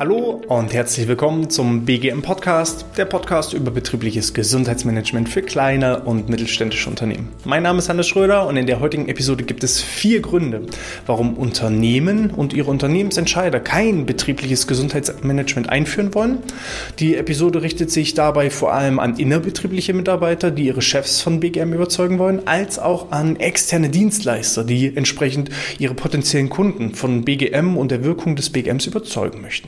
Hallo 0.00 0.40
und 0.46 0.72
herzlich 0.72 1.08
willkommen 1.08 1.50
zum 1.50 1.84
BGM 1.84 2.22
Podcast, 2.22 2.86
der 2.96 3.04
Podcast 3.04 3.52
über 3.52 3.72
betriebliches 3.72 4.32
Gesundheitsmanagement 4.32 5.28
für 5.28 5.42
kleine 5.42 6.04
und 6.04 6.28
mittelständische 6.28 6.88
Unternehmen. 6.88 7.30
Mein 7.44 7.64
Name 7.64 7.80
ist 7.80 7.88
Hannes 7.88 8.06
Schröder 8.06 8.46
und 8.46 8.56
in 8.56 8.68
der 8.68 8.78
heutigen 8.78 9.08
Episode 9.08 9.42
gibt 9.42 9.64
es 9.64 9.82
vier 9.82 10.20
Gründe, 10.20 10.62
warum 11.06 11.34
Unternehmen 11.34 12.30
und 12.30 12.52
ihre 12.52 12.70
Unternehmensentscheider 12.70 13.58
kein 13.58 14.06
betriebliches 14.06 14.68
Gesundheitsmanagement 14.68 15.68
einführen 15.68 16.14
wollen. 16.14 16.38
Die 17.00 17.16
Episode 17.16 17.62
richtet 17.62 17.90
sich 17.90 18.14
dabei 18.14 18.50
vor 18.50 18.72
allem 18.72 19.00
an 19.00 19.16
innerbetriebliche 19.16 19.94
Mitarbeiter, 19.94 20.52
die 20.52 20.66
ihre 20.66 20.80
Chefs 20.80 21.22
von 21.22 21.40
BGM 21.40 21.72
überzeugen 21.72 22.20
wollen, 22.20 22.46
als 22.46 22.78
auch 22.78 23.10
an 23.10 23.34
externe 23.34 23.88
Dienstleister, 23.88 24.62
die 24.62 24.96
entsprechend 24.96 25.50
ihre 25.80 25.94
potenziellen 25.94 26.50
Kunden 26.50 26.94
von 26.94 27.24
BGM 27.24 27.76
und 27.76 27.90
der 27.90 28.04
Wirkung 28.04 28.36
des 28.36 28.50
BGMs 28.50 28.86
überzeugen 28.86 29.40
möchten. 29.40 29.67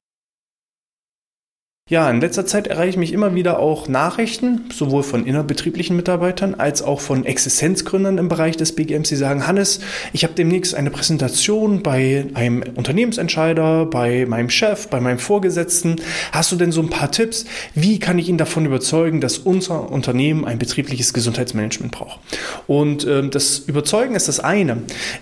Ja, 1.91 2.09
in 2.09 2.21
letzter 2.21 2.47
Zeit 2.47 2.69
erreiche 2.69 2.91
ich 2.91 2.97
mich 2.97 3.13
immer 3.13 3.35
wieder 3.35 3.59
auch 3.59 3.89
Nachrichten, 3.89 4.67
sowohl 4.73 5.03
von 5.03 5.27
innerbetrieblichen 5.27 5.97
Mitarbeitern 5.97 6.55
als 6.55 6.83
auch 6.83 7.01
von 7.01 7.27
Existenzgründern 7.27 8.17
im 8.17 8.29
Bereich 8.29 8.57
des 8.57 8.77
BGMs, 8.77 9.09
die 9.09 9.17
sagen, 9.17 9.49
Hannes, 9.49 9.81
ich 10.13 10.23
habe 10.23 10.35
demnächst 10.35 10.77
eine 10.77 10.93
Präsentation 10.93 11.83
bei 11.83 12.27
einem 12.35 12.63
Unternehmensentscheider, 12.77 13.87
bei 13.87 14.25
meinem 14.25 14.51
Chef, 14.51 14.87
bei 14.87 15.01
meinem 15.01 15.19
Vorgesetzten. 15.19 15.97
Hast 16.31 16.53
du 16.53 16.57
denn 16.57 16.71
so 16.71 16.81
ein 16.81 16.91
paar 16.91 17.11
Tipps? 17.11 17.45
Wie 17.75 17.99
kann 17.99 18.21
ich 18.21 18.29
ihn 18.29 18.39
davon 18.39 18.67
überzeugen, 18.67 19.21
dass 19.21 19.39
unser 19.39 19.91
Unternehmen 19.91 20.45
ein 20.45 20.61
betriebliches 20.61 21.13
Gesundheitsmanagement 21.13 21.91
braucht? 21.91 22.21
Und 22.69 23.05
ähm, 23.05 23.33
das 23.33 23.59
Überzeugen 23.59 24.15
ist 24.15 24.29
das 24.29 24.39
eine. 24.39 24.77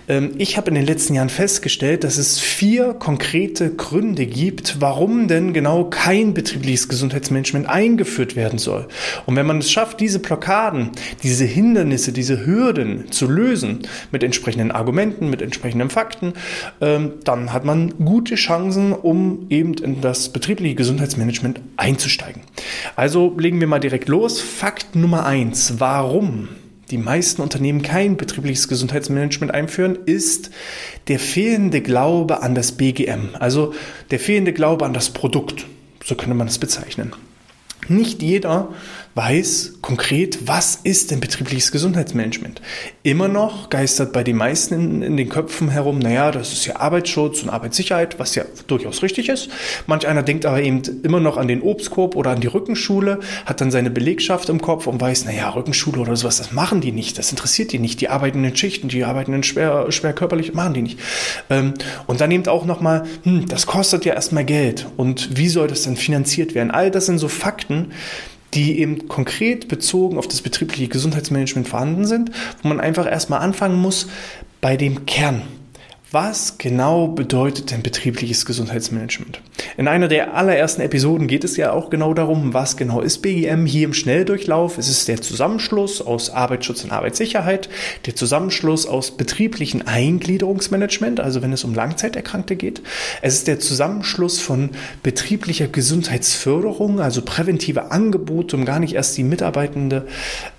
Ähm, 0.07 0.33
ich 0.37 0.55
habe 0.55 0.69
in 0.69 0.75
den 0.75 0.85
letzten 0.85 1.15
Jahren 1.15 1.29
festgestellt, 1.29 2.03
dass 2.03 2.19
es 2.19 2.37
vier 2.37 2.93
konkrete 2.93 3.71
Gründe 3.71 4.27
gibt, 4.27 4.79
warum 4.81 5.27
denn 5.27 5.51
genau 5.51 5.85
kein 5.85 6.35
Betrieb 6.35 6.58
betriebliches 6.59 6.89
Gesundheitsmanagement 6.89 7.67
eingeführt 7.69 8.35
werden 8.35 8.59
soll. 8.59 8.87
Und 9.25 9.35
wenn 9.35 9.45
man 9.45 9.59
es 9.59 9.71
schafft, 9.71 9.99
diese 9.99 10.19
Blockaden, 10.19 10.91
diese 11.23 11.45
Hindernisse, 11.45 12.11
diese 12.11 12.45
Hürden 12.45 13.11
zu 13.11 13.27
lösen 13.27 13.79
mit 14.11 14.23
entsprechenden 14.23 14.71
Argumenten, 14.71 15.29
mit 15.29 15.41
entsprechenden 15.41 15.89
Fakten, 15.89 16.33
ähm, 16.81 17.13
dann 17.23 17.53
hat 17.53 17.63
man 17.63 17.93
gute 18.03 18.35
Chancen, 18.35 18.91
um 18.93 19.47
eben 19.49 19.73
in 19.75 20.01
das 20.01 20.29
betriebliche 20.29 20.75
Gesundheitsmanagement 20.75 21.61
einzusteigen. 21.77 22.41
Also 22.95 23.35
legen 23.37 23.59
wir 23.59 23.67
mal 23.67 23.79
direkt 23.79 24.09
los. 24.09 24.41
Fakt 24.41 24.95
Nummer 24.95 25.25
eins. 25.25 25.75
Warum? 25.79 26.49
die 26.91 26.97
meisten 26.97 27.43
Unternehmen 27.43 27.83
kein 27.83 28.17
betriebliches 28.17 28.67
Gesundheitsmanagement 28.67 29.53
einführen, 29.53 29.95
ist 30.07 30.49
der 31.07 31.19
fehlende 31.19 31.81
Glaube 31.81 32.41
an 32.41 32.55
das 32.55 32.71
BGM, 32.71 33.35
also 33.37 33.75
der 34.09 34.19
fehlende 34.19 34.53
Glaube 34.53 34.85
an 34.85 34.93
das 34.93 35.11
Produkt. 35.11 35.67
So 36.09 36.15
könnte 36.15 36.33
man 36.33 36.47
es 36.47 36.57
bezeichnen. 36.57 37.13
Nicht 37.87 38.23
jeder 38.23 38.69
weiß 39.19 39.79
konkret, 39.81 40.47
was 40.47 40.75
ist 40.75 41.11
denn 41.11 41.19
betriebliches 41.19 41.73
Gesundheitsmanagement. 41.73 42.61
Immer 43.03 43.27
noch 43.27 43.69
geistert 43.69 44.13
bei 44.13 44.23
den 44.23 44.37
meisten 44.37 44.73
in, 44.75 45.01
in, 45.01 45.17
den 45.17 45.27
Köpfen 45.27 45.67
herum, 45.67 45.99
naja, 45.99 46.31
das 46.31 46.53
ist 46.53 46.65
ja 46.65 46.77
Arbeitsschutz 46.77 47.43
und 47.43 47.49
Arbeitssicherheit, 47.49 48.17
was 48.17 48.35
ja 48.35 48.45
durchaus 48.67 49.03
richtig 49.03 49.27
ist. 49.27 49.49
Manch 49.87 50.07
einer 50.07 50.23
denkt 50.23 50.45
aber 50.45 50.61
eben 50.61 50.83
immer 51.03 51.19
noch 51.19 51.35
an 51.35 51.49
den 51.49 51.61
Obstkorb 51.61 52.15
oder 52.15 52.31
an 52.31 52.39
die 52.39 52.47
Rückenschule, 52.47 53.19
hat 53.45 53.59
dann 53.59 53.71
seine 53.71 53.89
Belegschaft 53.89 54.47
im 54.47 54.61
Kopf 54.61 54.87
und 54.87 55.01
weiß, 55.01 55.25
naja, 55.25 55.49
Rückenschule 55.49 55.99
oder 55.99 56.15
sowas, 56.15 56.37
das 56.37 56.53
machen 56.53 56.79
die 56.79 56.93
nicht, 56.93 57.17
das 57.17 57.29
interessiert 57.29 57.73
die 57.73 57.79
nicht. 57.79 57.99
Die 57.99 58.07
arbeiten 58.07 58.41
in 58.45 58.55
Schichten, 58.55 58.87
die 58.87 59.03
arbeiten 59.03 59.33
in 59.33 59.43
schwer, 59.43 59.91
schwer 59.91 60.13
körperlich, 60.13 60.53
machen 60.53 60.75
die 60.75 60.81
nicht. 60.81 60.99
Ähm, 61.49 61.73
und 62.07 62.21
dann 62.21 62.31
eben 62.31 62.47
auch 62.47 62.63
nochmal, 62.63 63.03
hm, 63.23 63.49
das 63.49 63.65
kostet 63.65 64.05
ja 64.05 64.13
erstmal 64.13 64.45
Geld 64.45 64.87
und 64.95 65.35
wie 65.35 65.49
soll 65.49 65.67
das 65.67 65.83
dann 65.83 65.97
finanziert 65.97 66.55
werden? 66.55 66.71
All 66.71 66.89
das 66.89 67.07
sind 67.07 67.17
so 67.17 67.27
Fakten, 67.27 67.91
die 68.53 68.79
eben 68.79 69.07
konkret 69.07 69.67
bezogen 69.67 70.17
auf 70.17 70.27
das 70.27 70.41
betriebliche 70.41 70.87
Gesundheitsmanagement 70.87 71.67
vorhanden 71.67 72.05
sind, 72.05 72.31
wo 72.61 72.69
man 72.69 72.79
einfach 72.79 73.05
erstmal 73.05 73.39
anfangen 73.41 73.79
muss 73.79 74.07
bei 74.61 74.77
dem 74.77 75.05
Kern. 75.05 75.41
Was 76.11 76.57
genau 76.57 77.07
bedeutet 77.07 77.71
denn 77.71 77.83
betriebliches 77.83 78.45
Gesundheitsmanagement? 78.45 79.41
In 79.77 79.87
einer 79.87 80.07
der 80.07 80.35
allerersten 80.35 80.81
Episoden 80.81 81.27
geht 81.27 81.43
es 81.43 81.57
ja 81.57 81.71
auch 81.71 81.89
genau 81.89 82.13
darum, 82.13 82.53
was 82.53 82.77
genau 82.77 83.01
ist 83.01 83.19
BGM 83.19 83.65
hier 83.65 83.85
im 83.85 83.93
Schnelldurchlauf. 83.93 84.77
Es 84.77 84.89
ist 84.89 85.07
der 85.07 85.21
Zusammenschluss 85.21 86.01
aus 86.01 86.29
Arbeitsschutz 86.29 86.83
und 86.83 86.91
Arbeitssicherheit, 86.91 87.69
der 88.05 88.15
Zusammenschluss 88.15 88.85
aus 88.85 89.11
betrieblichen 89.11 89.87
Eingliederungsmanagement, 89.87 91.19
also 91.19 91.41
wenn 91.41 91.53
es 91.53 91.63
um 91.63 91.73
Langzeiterkrankte 91.73 92.55
geht. 92.55 92.81
Es 93.21 93.35
ist 93.35 93.47
der 93.47 93.59
Zusammenschluss 93.59 94.39
von 94.39 94.71
betrieblicher 95.03 95.67
Gesundheitsförderung, 95.67 96.99
also 96.99 97.21
präventive 97.21 97.91
Angebote, 97.91 98.55
um 98.55 98.65
gar 98.65 98.79
nicht 98.79 98.95
erst 98.95 99.17
die 99.17 99.23
Mitarbeitende, 99.23 100.07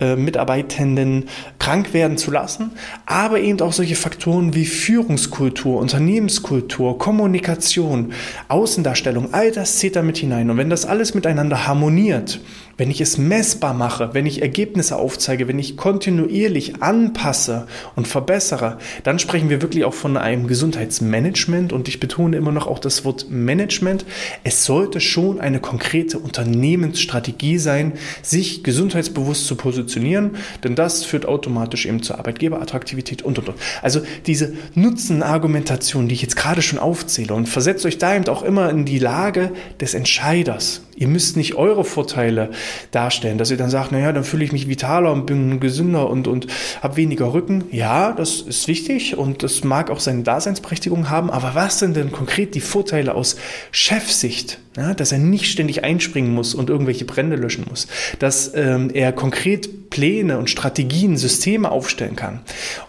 äh, 0.01 0.17
Mitarbeitenden 0.17 1.29
krank 1.59 1.93
werden 1.93 2.17
zu 2.17 2.31
lassen, 2.31 2.73
aber 3.07 3.41
eben 3.41 3.61
auch 3.61 3.73
solche 3.73 3.97
Faktoren 3.97 4.55
wie 4.55 4.67
Führungskultur 4.67 5.81
Unternehmenskultur, 5.81 6.99
Kommunikation, 6.99 8.13
Außendarstellung, 8.49 8.90
all 9.33 9.51
das 9.51 9.79
zählt 9.79 9.97
damit 9.97 10.19
hinein. 10.19 10.51
Und 10.51 10.57
wenn 10.57 10.71
das 10.71 10.87
alles 10.87 11.15
miteinander 11.15 11.67
harmoniert, 11.67 12.41
wenn 12.81 12.91
ich 12.91 13.03
es 13.03 13.19
messbar 13.19 13.75
mache, 13.75 14.15
wenn 14.15 14.25
ich 14.25 14.41
Ergebnisse 14.41 14.97
aufzeige, 14.97 15.47
wenn 15.49 15.59
ich 15.59 15.77
kontinuierlich 15.77 16.81
anpasse 16.83 17.67
und 17.95 18.09
verbessere, 18.09 18.79
dann 19.03 19.19
sprechen 19.19 19.51
wir 19.51 19.61
wirklich 19.61 19.85
auch 19.85 19.93
von 19.93 20.17
einem 20.17 20.47
Gesundheitsmanagement 20.47 21.75
und 21.75 21.89
ich 21.89 22.01
betone 22.01 22.39
immer 22.39 22.53
noch 22.53 22.67
auch 22.67 22.79
das 22.79 23.05
Wort 23.05 23.27
Management. 23.29 24.07
Es 24.45 24.65
sollte 24.65 24.99
schon 24.99 25.41
eine 25.41 25.61
konkrete 25.61 26.19
Unternehmensstrategie 26.19 27.59
sein, 27.59 27.93
sich 28.23 28.63
gesundheitsbewusst 28.63 29.47
zu 29.47 29.57
positionieren, 29.57 30.37
denn 30.65 30.75
das 30.75 31.05
führt 31.05 31.27
automatisch 31.27 31.85
eben 31.85 32.03
zur 32.03 32.19
Arbeitgeberattraktivität 32.19 33.21
und 33.21 33.39
und 33.39 33.51
und. 33.51 33.59
Also 33.83 34.01
diese 34.27 34.55
Nutzenargumentation, 34.73 36.09
die 36.09 36.15
ich 36.15 36.23
jetzt 36.23 36.37
gerade 36.37 36.63
schon 36.63 36.79
aufzähle 36.79 37.35
und 37.35 37.47
versetzt 37.47 37.85
euch 37.85 37.99
da 37.99 38.17
eben 38.17 38.27
auch 38.29 38.43
immer 38.43 38.71
in 38.71 38.87
die 38.87 38.99
Lage 38.99 39.53
des 39.79 39.93
Entscheiders. 39.93 40.81
Ihr 41.01 41.09
müsst 41.09 41.39
nicht 41.39 41.55
eure 41.55 41.83
Vorteile 41.83 42.51
darstellen, 42.91 43.39
dass 43.39 43.51
ihr 43.51 43.57
dann 43.57 43.71
sagt, 43.71 43.91
naja, 43.91 44.13
dann 44.13 44.23
fühle 44.23 44.45
ich 44.45 44.53
mich 44.53 44.69
vitaler 44.69 45.11
und 45.11 45.25
bin 45.25 45.59
gesünder 45.59 46.11
und, 46.11 46.29
und 46.29 46.47
habe 46.83 46.99
weniger 46.99 47.33
Rücken. 47.33 47.65
Ja, 47.73 48.13
das 48.13 48.43
ist 48.43 48.69
wichtig 48.69 49.17
und 49.17 49.43
das 49.43 49.65
mag 49.65 49.91
auch 49.91 49.99
seine 49.99 50.25
Daseinsberechtigung 50.25 51.09
haben, 51.09 51.31
aber 51.31 51.55
was 51.55 51.79
sind 51.79 51.97
denn 51.97 52.13
konkret 52.13 52.55
die 52.55 52.61
Vorteile 52.61 53.15
aus 53.15 53.37
Chefsicht? 53.73 54.59
Ja, 54.81 54.95
dass 54.95 55.13
er 55.13 55.19
nicht 55.19 55.45
ständig 55.45 55.85
einspringen 55.85 56.33
muss 56.33 56.55
und 56.55 56.71
irgendwelche 56.71 57.05
Brände 57.05 57.37
löschen 57.37 57.67
muss, 57.69 57.87
dass 58.19 58.55
ähm, 58.55 58.89
er 58.95 59.13
konkret 59.13 59.91
Pläne 59.91 60.39
und 60.39 60.49
Strategien, 60.49 61.19
Systeme 61.19 61.71
aufstellen 61.71 62.17
kann 62.17 62.41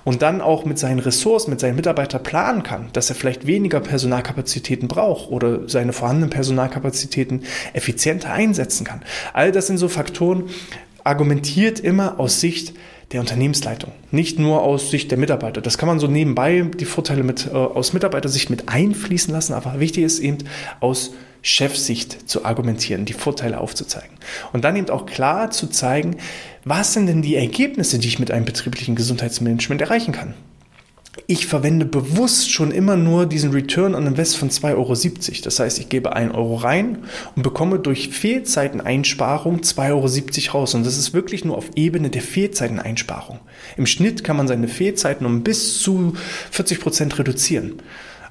und 0.06 0.22
dann 0.22 0.40
auch 0.40 0.64
mit 0.64 0.80
seinen 0.80 1.00
Ressourcen, 1.00 1.50
mit 1.50 1.60
seinen 1.60 1.76
Mitarbeitern 1.76 2.24
planen 2.24 2.64
kann, 2.64 2.88
dass 2.94 3.10
er 3.10 3.16
vielleicht 3.16 3.46
weniger 3.46 3.82
Personalkapazitäten 3.82 4.88
braucht 4.88 5.30
oder 5.32 5.68
seine 5.68 5.92
vorhandenen 5.92 6.30
Personalkapazitäten 6.30 7.44
effizienter 7.74 8.32
einsetzen 8.32 8.86
kann. 8.86 9.02
All 9.34 9.52
das 9.52 9.68
sind 9.68 9.78
so 9.78 9.90
Faktoren, 9.90 10.46
argumentiert 11.04 11.82
immer 11.82 12.22
aus 12.22 12.40
Sicht 12.40 12.74
der 13.14 13.20
Unternehmensleitung, 13.20 13.92
nicht 14.12 14.40
nur 14.40 14.62
aus 14.62 14.90
Sicht 14.90 15.12
der 15.12 15.18
Mitarbeiter. 15.18 15.62
Das 15.62 15.78
kann 15.78 15.88
man 15.88 16.00
so 16.00 16.08
nebenbei 16.08 16.66
die 16.80 16.86
Vorteile 16.86 17.24
mit, 17.24 17.48
äh, 17.48 17.56
aus 17.56 17.94
Mitarbeitersicht 17.94 18.50
mit 18.50 18.70
einfließen 18.70 19.34
lassen, 19.34 19.54
aber 19.54 19.80
wichtig 19.80 20.04
ist 20.04 20.20
eben 20.20 20.40
aus 20.80 21.12
Chefsicht 21.42 22.30
zu 22.30 22.46
argumentieren, 22.46 23.06
die 23.06 23.14
Vorteile 23.14 23.60
aufzuzeigen. 23.60 24.18
Und 24.54 24.64
dann 24.64 24.76
eben 24.76 24.90
auch 24.90 25.06
klar 25.06 25.52
zu 25.52 25.68
zeigen, 25.68 26.18
was 26.64 26.94
sind 26.94 27.08
denn 27.08 27.22
die 27.22 27.36
Ergebnisse, 27.36 27.98
die 27.98 28.08
ich 28.08 28.20
mit 28.20 28.32
einem 28.32 28.46
betrieblichen 28.46 28.96
Gesundheitsmanagement 28.96 29.82
erreichen 29.82 30.12
kann. 30.12 30.36
Ich 31.28 31.46
verwende 31.46 31.86
bewusst 31.86 32.52
schon 32.52 32.72
immer 32.72 32.96
nur 32.96 33.26
diesen 33.26 33.52
Return 33.52 33.96
on 33.96 34.08
Invest 34.08 34.38
von 34.38 34.50
2,70 34.50 34.76
Euro. 34.76 35.42
Das 35.44 35.60
heißt, 35.60 35.80
ich 35.80 35.90
gebe 35.90 36.16
1 36.16 36.34
Euro 36.34 36.56
rein 36.56 37.00
und 37.36 37.44
bekomme 37.44 37.80
durch 37.80 38.10
Fehlzeiteneinsparung 38.10 39.60
2,70 39.60 40.48
Euro 40.48 40.58
raus. 40.60 40.74
Und 40.74 40.86
das 40.86 40.98
ist 40.98 41.14
wirklich 41.14 41.44
nur 41.44 41.58
auf 41.58 41.72
Ebene 41.76 42.10
der 42.12 42.22
Fehlzeiteneinsparung. 42.22 43.40
Im 43.76 43.88
Schnitt 43.88 44.24
kann 44.24 44.38
man 44.38 44.48
seine 44.48 44.70
Fehlzeiten 44.70 45.26
um 45.26 45.44
bis 45.44 45.82
zu 45.82 46.14
40 46.52 46.80
Prozent 46.80 47.20
reduzieren. 47.20 47.82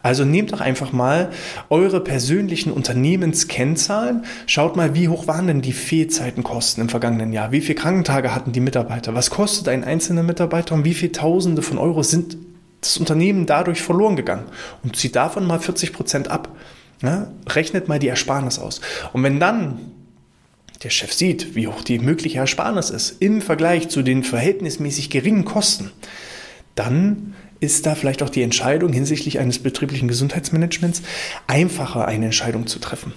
Also 0.03 0.25
nehmt 0.25 0.55
doch 0.55 0.63
einfach 0.63 0.93
mal 0.93 1.29
eure 1.69 2.01
persönlichen 2.01 2.73
Unternehmenskennzahlen, 2.73 4.25
schaut 4.47 4.75
mal, 4.77 4.95
wie 4.95 5.09
hoch 5.09 5.27
waren 5.27 5.47
denn 5.47 5.61
die 5.61 5.75
Fehlzeitenkosten 5.75 6.83
im 6.83 6.89
vergangenen 6.89 7.35
Jahr, 7.35 7.53
wie 7.53 7.61
viele 7.61 7.75
Krankentage 7.75 8.35
hatten 8.35 8.53
die 8.53 8.61
Mitarbeiter, 8.61 9.15
was 9.15 9.29
kostet 9.29 9.69
ein 9.69 9.85
einzelner 9.85 10.23
Mitarbeiter 10.23 10.75
und 10.75 10.87
wie 10.87 10.95
viele 10.95 11.13
Tausende 11.13 11.61
von 11.61 11.77
Euro 11.77 12.03
sind 12.03 12.39
das 12.81 12.97
Unternehmen 12.97 13.47
dadurch 13.47 13.83
verloren 13.83 14.17
gegangen 14.17 14.47
und 14.83 14.97
zieht 14.97 15.17
davon 15.17 15.47
mal 15.47 15.61
40 15.61 15.93
Prozent 15.93 16.29
ab. 16.29 16.49
Ja, 17.03 17.31
rechnet 17.49 17.89
mal 17.89 17.99
die 17.99 18.09
Ersparnis 18.09 18.59
aus. 18.59 18.81
Und 19.13 19.23
wenn 19.23 19.41
dann 19.41 19.93
der 20.83 20.91
Chef 20.91 21.13
sieht, 21.13 21.55
wie 21.55 21.69
hoch 21.69 21.83
die 21.83 21.99
mögliche 21.99 22.39
Ersparnis 22.39 22.91
ist 22.91 23.21
im 23.21 23.43
Vergleich 23.43 23.89
zu 23.89 24.03
den 24.03 24.23
verhältnismäßig 24.23 25.11
geringen 25.11 25.45
Kosten, 25.45 25.91
dann 26.75 27.35
ist 27.61 27.85
da 27.85 27.95
vielleicht 27.95 28.23
auch 28.23 28.31
die 28.31 28.43
Entscheidung 28.43 28.93
hinsichtlich 28.93 29.39
eines 29.39 29.59
betrieblichen 29.59 30.09
Gesundheitsmanagements 30.09 31.03
einfacher, 31.47 32.07
eine 32.07 32.27
Entscheidung 32.27 32.67
zu 32.67 32.79
treffen. 32.79 33.13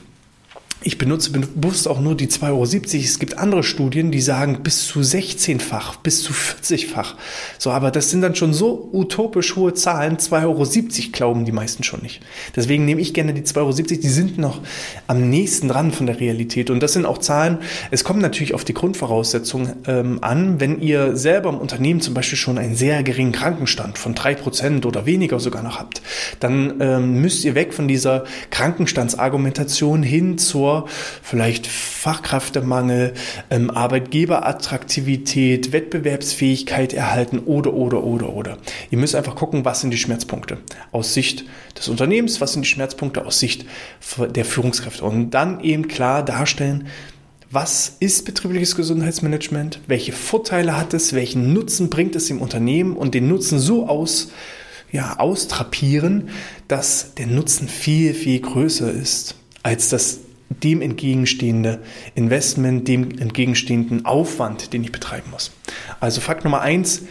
Ich 0.85 0.97
benutze 0.97 1.31
bewusst 1.31 1.87
auch 1.87 2.01
nur 2.01 2.15
die 2.15 2.27
2,70 2.27 2.49
Euro. 2.49 2.63
Es 2.63 3.19
gibt 3.19 3.37
andere 3.37 3.63
Studien, 3.63 4.11
die 4.11 4.19
sagen 4.19 4.63
bis 4.63 4.85
zu 4.85 4.99
16-fach, 4.99 5.95
bis 5.97 6.21
zu 6.23 6.33
40-fach. 6.33 7.15
So, 7.57 7.71
aber 7.71 7.89
das 7.89 8.09
sind 8.09 8.21
dann 8.21 8.35
schon 8.35 8.53
so 8.53 8.89
utopisch 8.91 9.55
hohe 9.55 9.73
Zahlen. 9.73 10.17
2,70 10.17 10.43
Euro 10.43 11.11
glauben 11.13 11.45
die 11.45 11.53
meisten 11.53 11.83
schon 11.83 12.01
nicht. 12.01 12.21
Deswegen 12.55 12.83
nehme 12.83 12.99
ich 12.99 13.13
gerne 13.13 13.33
die 13.33 13.43
2,70 13.43 13.57
Euro. 13.59 13.71
Die 13.71 14.09
sind 14.09 14.37
noch 14.37 14.59
am 15.07 15.29
nächsten 15.29 15.69
dran 15.69 15.93
von 15.93 16.05
der 16.05 16.19
Realität. 16.19 16.69
Und 16.69 16.81
das 16.83 16.91
sind 16.91 17.05
auch 17.05 17.19
Zahlen. 17.19 17.59
Es 17.91 18.03
kommt 18.03 18.21
natürlich 18.21 18.53
auf 18.53 18.65
die 18.65 18.73
Grundvoraussetzungen 18.73 19.73
ähm, 19.87 20.19
an. 20.21 20.59
Wenn 20.59 20.81
ihr 20.81 21.15
selber 21.15 21.49
im 21.49 21.59
Unternehmen 21.59 22.01
zum 22.01 22.13
Beispiel 22.13 22.37
schon 22.37 22.57
einen 22.57 22.75
sehr 22.75 23.03
geringen 23.03 23.31
Krankenstand 23.31 23.97
von 23.97 24.15
3% 24.15 24.85
oder 24.85 25.05
weniger 25.05 25.39
sogar 25.39 25.63
noch 25.63 25.79
habt, 25.79 26.01
dann 26.41 26.81
ähm, 26.81 27.21
müsst 27.21 27.45
ihr 27.45 27.55
weg 27.55 27.73
von 27.73 27.87
dieser 27.87 28.25
Krankenstandsargumentation 28.49 30.03
hin 30.03 30.37
zur 30.37 30.72
vielleicht 31.21 31.67
Fachkräftemangel, 31.67 33.13
ähm, 33.49 33.69
Arbeitgeberattraktivität, 33.69 35.71
Wettbewerbsfähigkeit 35.71 36.93
erhalten 36.93 37.39
oder, 37.39 37.73
oder, 37.73 38.03
oder, 38.03 38.33
oder. 38.33 38.57
Ihr 38.91 38.97
müsst 38.97 39.15
einfach 39.15 39.35
gucken, 39.35 39.65
was 39.65 39.81
sind 39.81 39.91
die 39.91 39.97
Schmerzpunkte 39.97 40.59
aus 40.91 41.13
Sicht 41.13 41.45
des 41.77 41.87
Unternehmens, 41.87 42.41
was 42.41 42.53
sind 42.53 42.65
die 42.65 42.69
Schmerzpunkte 42.69 43.25
aus 43.25 43.39
Sicht 43.39 43.65
der 44.17 44.45
Führungskräfte 44.45 45.03
und 45.03 45.31
dann 45.31 45.59
eben 45.61 45.87
klar 45.87 46.23
darstellen, 46.23 46.87
was 47.53 47.97
ist 47.99 48.25
betriebliches 48.25 48.75
Gesundheitsmanagement? 48.75 49.79
Welche 49.85 50.11
Vorteile 50.11 50.75
hat 50.75 50.95
es? 50.95 51.13
Welchen 51.13 51.53
Nutzen 51.53 51.91
bringt 51.91 52.15
es 52.15 52.31
im 52.31 52.41
Unternehmen? 52.41 52.97
Und 52.97 53.13
den 53.13 53.27
Nutzen 53.27 53.59
so 53.59 53.87
aus, 53.87 54.31
ja, 54.91 55.19
austrapieren, 55.19 56.29
dass 56.67 57.13
der 57.13 57.27
Nutzen 57.27 57.67
viel, 57.67 58.15
viel 58.15 58.39
größer 58.39 58.91
ist 58.91 59.35
als 59.61 59.89
das 59.89 60.21
dem 60.61 60.81
entgegenstehende 60.81 61.79
Investment, 62.15 62.87
dem 62.87 63.17
entgegenstehenden 63.17 64.05
Aufwand, 64.05 64.73
den 64.73 64.83
ich 64.83 64.91
betreiben 64.91 65.31
muss. 65.31 65.51
Also 65.99 66.21
Fakt 66.21 66.43
Nummer 66.43 66.61
eins, 66.61 67.03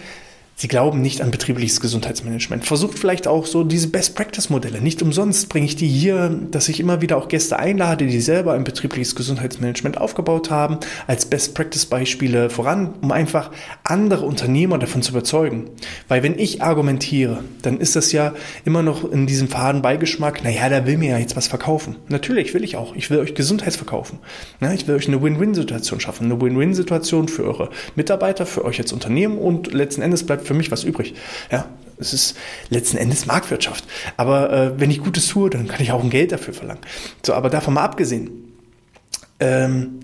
Sie 0.62 0.69
glauben 0.69 1.00
nicht 1.00 1.23
an 1.23 1.32
betriebliches 1.32 1.81
Gesundheitsmanagement. 1.81 2.64
Versucht 2.64 2.97
vielleicht 2.97 3.26
auch 3.26 3.47
so 3.47 3.64
diese 3.64 3.88
Best-Practice-Modelle. 3.88 4.81
Nicht 4.81 5.03
umsonst 5.03 5.49
bringe 5.49 5.67
ich 5.67 5.75
die 5.75 5.88
hier, 5.88 6.29
dass 6.53 6.69
ich 6.69 6.79
immer 6.79 7.00
wieder 7.00 7.17
auch 7.17 7.26
Gäste 7.26 7.59
einlade, 7.59 8.06
die 8.06 8.20
selber 8.20 8.53
ein 8.53 8.62
betriebliches 8.62 9.17
Gesundheitsmanagement 9.17 9.99
aufgebaut 9.99 10.53
haben, 10.53 10.79
als 11.09 11.26
Best-Practice-Beispiele 11.26 12.49
voran, 12.49 12.94
um 13.03 13.11
einfach 13.11 13.50
andere 13.82 14.25
Unternehmer 14.25 14.79
davon 14.79 15.03
zu 15.03 15.11
überzeugen. 15.11 15.64
Weil 16.06 16.23
wenn 16.23 16.38
ich 16.38 16.62
argumentiere, 16.62 17.43
dann 17.62 17.79
ist 17.79 17.97
das 17.97 18.12
ja 18.12 18.32
immer 18.64 18.85
noch 18.85 19.11
in 19.11 19.26
diesem 19.26 19.49
faden 19.49 19.82
Beigeschmack, 19.82 20.44
naja, 20.44 20.69
der 20.69 20.87
will 20.87 20.97
mir 20.97 21.11
ja 21.11 21.19
jetzt 21.19 21.35
was 21.35 21.49
verkaufen. 21.49 21.97
Natürlich 22.09 22.55
will 22.55 22.62
ich 22.62 22.76
auch. 22.76 22.94
Ich 22.94 23.11
will 23.11 23.19
euch 23.19 23.35
Gesundheit 23.35 23.75
verkaufen. 23.75 24.20
Ich 24.76 24.87
will 24.87 24.94
euch 24.94 25.09
eine 25.09 25.20
Win-Win-Situation 25.20 25.99
schaffen. 25.99 26.26
Eine 26.26 26.41
Win-Win-Situation 26.41 27.26
für 27.26 27.43
eure 27.43 27.70
Mitarbeiter, 27.97 28.47
für 28.47 28.64
euch 28.64 28.79
als 28.79 28.93
Unternehmen 28.93 29.38
und 29.38 29.73
letzten 29.73 30.03
Endes 30.03 30.25
bleibt 30.25 30.47
für 30.47 30.51
für 30.52 30.58
mich 30.58 30.70
was 30.70 30.84
übrig. 30.84 31.14
Ja, 31.50 31.66
es 31.99 32.12
ist 32.12 32.37
letzten 32.69 32.99
Endes 32.99 33.25
Marktwirtschaft. 33.25 33.84
Aber 34.19 34.52
äh, 34.52 34.81
wenn 34.81 34.90
ich 34.90 35.00
Gutes 35.00 35.28
tue, 35.28 35.49
dann 35.49 35.66
kann 35.66 35.81
ich 35.81 35.93
auch 35.93 36.02
ein 36.02 36.10
Geld 36.10 36.32
dafür 36.32 36.52
verlangen. 36.52 36.82
So, 37.25 37.32
aber 37.32 37.49
davon 37.49 37.75
mal 37.75 37.82
abgesehen, 37.82 38.31
ähm, 39.40 40.00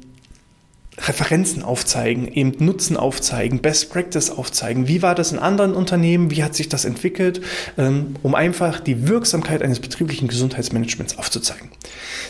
Referenzen 1.06 1.62
aufzeigen, 1.62 2.32
eben 2.32 2.64
Nutzen 2.64 2.96
aufzeigen, 2.96 3.60
Best 3.60 3.92
Practice 3.92 4.30
aufzeigen. 4.30 4.88
Wie 4.88 5.02
war 5.02 5.14
das 5.14 5.32
in 5.32 5.38
anderen 5.38 5.74
Unternehmen? 5.74 6.30
Wie 6.30 6.42
hat 6.42 6.54
sich 6.54 6.68
das 6.68 6.84
entwickelt? 6.84 7.42
Ähm, 7.76 8.16
um 8.22 8.34
einfach 8.34 8.80
die 8.80 9.06
Wirksamkeit 9.06 9.62
eines 9.62 9.80
betrieblichen 9.80 10.28
Gesundheitsmanagements 10.28 11.18
aufzuzeigen. 11.18 11.68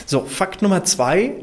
So, 0.06 0.24
Fakt 0.24 0.60
Nummer 0.60 0.84
zwei 0.84 1.34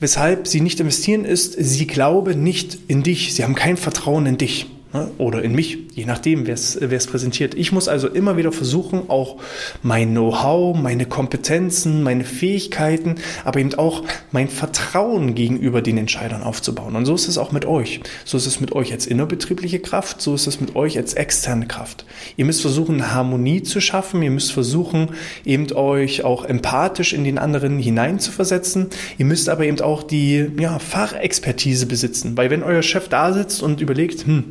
weshalb 0.00 0.48
sie 0.48 0.60
nicht 0.60 0.80
investieren, 0.80 1.24
ist, 1.24 1.54
sie 1.58 1.86
glauben 1.86 2.42
nicht 2.42 2.76
in 2.88 3.02
dich. 3.02 3.32
Sie 3.32 3.42
haben 3.42 3.54
kein 3.54 3.78
Vertrauen 3.78 4.26
in 4.26 4.36
dich. 4.36 4.66
Ne? 4.94 5.10
oder 5.18 5.42
in 5.42 5.54
mich, 5.56 5.83
je 5.94 6.06
nachdem, 6.06 6.46
wer 6.46 6.54
es 6.54 7.06
präsentiert. 7.06 7.54
Ich 7.54 7.70
muss 7.70 7.88
also 7.88 8.08
immer 8.08 8.36
wieder 8.36 8.50
versuchen, 8.50 9.08
auch 9.08 9.36
mein 9.82 10.10
Know-how, 10.10 10.76
meine 10.76 11.06
Kompetenzen, 11.06 12.02
meine 12.02 12.24
Fähigkeiten, 12.24 13.16
aber 13.44 13.60
eben 13.60 13.74
auch 13.74 14.02
mein 14.32 14.48
Vertrauen 14.48 15.34
gegenüber 15.34 15.82
den 15.82 15.98
Entscheidern 15.98 16.42
aufzubauen. 16.42 16.96
Und 16.96 17.06
so 17.06 17.14
ist 17.14 17.28
es 17.28 17.38
auch 17.38 17.52
mit 17.52 17.64
euch. 17.64 18.00
So 18.24 18.36
ist 18.36 18.46
es 18.46 18.60
mit 18.60 18.72
euch 18.72 18.92
als 18.92 19.06
innerbetriebliche 19.06 19.78
Kraft, 19.78 20.20
so 20.20 20.34
ist 20.34 20.48
es 20.48 20.60
mit 20.60 20.74
euch 20.74 20.96
als 20.98 21.14
externe 21.14 21.66
Kraft. 21.66 22.04
Ihr 22.36 22.44
müsst 22.44 22.62
versuchen, 22.62 23.12
Harmonie 23.12 23.62
zu 23.62 23.80
schaffen, 23.80 24.22
ihr 24.22 24.30
müsst 24.30 24.52
versuchen, 24.52 25.10
eben 25.44 25.70
euch 25.72 26.24
auch 26.24 26.44
empathisch 26.44 27.12
in 27.12 27.22
den 27.22 27.38
anderen 27.38 27.78
hineinzuversetzen. 27.78 28.88
Ihr 29.16 29.26
müsst 29.26 29.48
aber 29.48 29.64
eben 29.64 29.80
auch 29.80 30.02
die 30.02 30.50
ja, 30.58 30.78
Fachexpertise 30.80 31.86
besitzen, 31.86 32.36
weil 32.36 32.50
wenn 32.50 32.64
euer 32.64 32.82
Chef 32.82 33.08
da 33.08 33.32
sitzt 33.32 33.62
und 33.62 33.80
überlegt, 33.80 34.26
hm, 34.26 34.44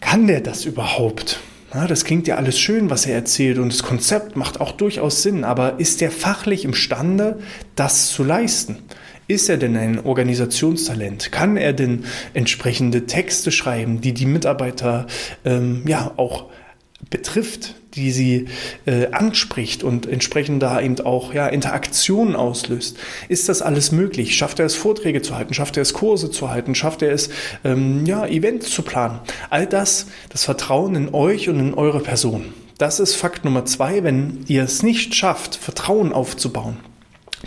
kann 0.00 0.26
der 0.26 0.40
das 0.40 0.64
überhaupt? 0.64 1.40
Ja, 1.72 1.86
das 1.86 2.04
klingt 2.04 2.26
ja 2.26 2.36
alles 2.36 2.58
schön, 2.58 2.90
was 2.90 3.06
er 3.06 3.14
erzählt 3.14 3.58
und 3.58 3.72
das 3.72 3.84
Konzept 3.84 4.36
macht 4.36 4.60
auch 4.60 4.72
durchaus 4.72 5.22
Sinn, 5.22 5.44
aber 5.44 5.78
ist 5.78 6.00
der 6.00 6.10
fachlich 6.10 6.64
imstande, 6.64 7.38
das 7.76 8.08
zu 8.08 8.24
leisten? 8.24 8.78
Ist 9.28 9.48
er 9.48 9.56
denn 9.56 9.76
ein 9.76 10.04
Organisationstalent? 10.04 11.30
Kann 11.30 11.56
er 11.56 11.72
denn 11.72 12.04
entsprechende 12.34 13.06
Texte 13.06 13.52
schreiben, 13.52 14.00
die 14.00 14.12
die 14.12 14.26
Mitarbeiter 14.26 15.06
ähm, 15.44 15.84
ja 15.86 16.10
auch 16.16 16.46
betrifft, 17.08 17.76
die 17.94 18.12
sie 18.12 18.46
äh, 18.86 19.06
anspricht 19.12 19.82
und 19.82 20.06
entsprechend 20.06 20.62
da 20.62 20.80
eben 20.80 21.00
auch 21.00 21.34
ja, 21.34 21.46
Interaktionen 21.48 22.36
auslöst. 22.36 22.96
Ist 23.28 23.48
das 23.48 23.62
alles 23.62 23.92
möglich? 23.92 24.36
Schafft 24.36 24.58
er 24.58 24.66
es, 24.66 24.76
Vorträge 24.76 25.22
zu 25.22 25.36
halten? 25.36 25.54
Schafft 25.54 25.76
er 25.76 25.82
es, 25.82 25.92
Kurse 25.92 26.30
zu 26.30 26.50
halten? 26.50 26.74
Schafft 26.74 27.02
er 27.02 27.12
es, 27.12 27.30
ähm, 27.64 28.06
ja, 28.06 28.26
Events 28.26 28.70
zu 28.70 28.82
planen? 28.82 29.18
All 29.50 29.66
das, 29.66 30.06
das 30.28 30.44
Vertrauen 30.44 30.94
in 30.94 31.14
euch 31.14 31.48
und 31.48 31.58
in 31.58 31.74
eure 31.74 32.00
Person. 32.00 32.46
Das 32.78 33.00
ist 33.00 33.14
Fakt 33.14 33.44
Nummer 33.44 33.64
zwei. 33.66 34.04
Wenn 34.04 34.44
ihr 34.46 34.64
es 34.64 34.82
nicht 34.82 35.14
schafft, 35.14 35.56
Vertrauen 35.56 36.12
aufzubauen, 36.12 36.78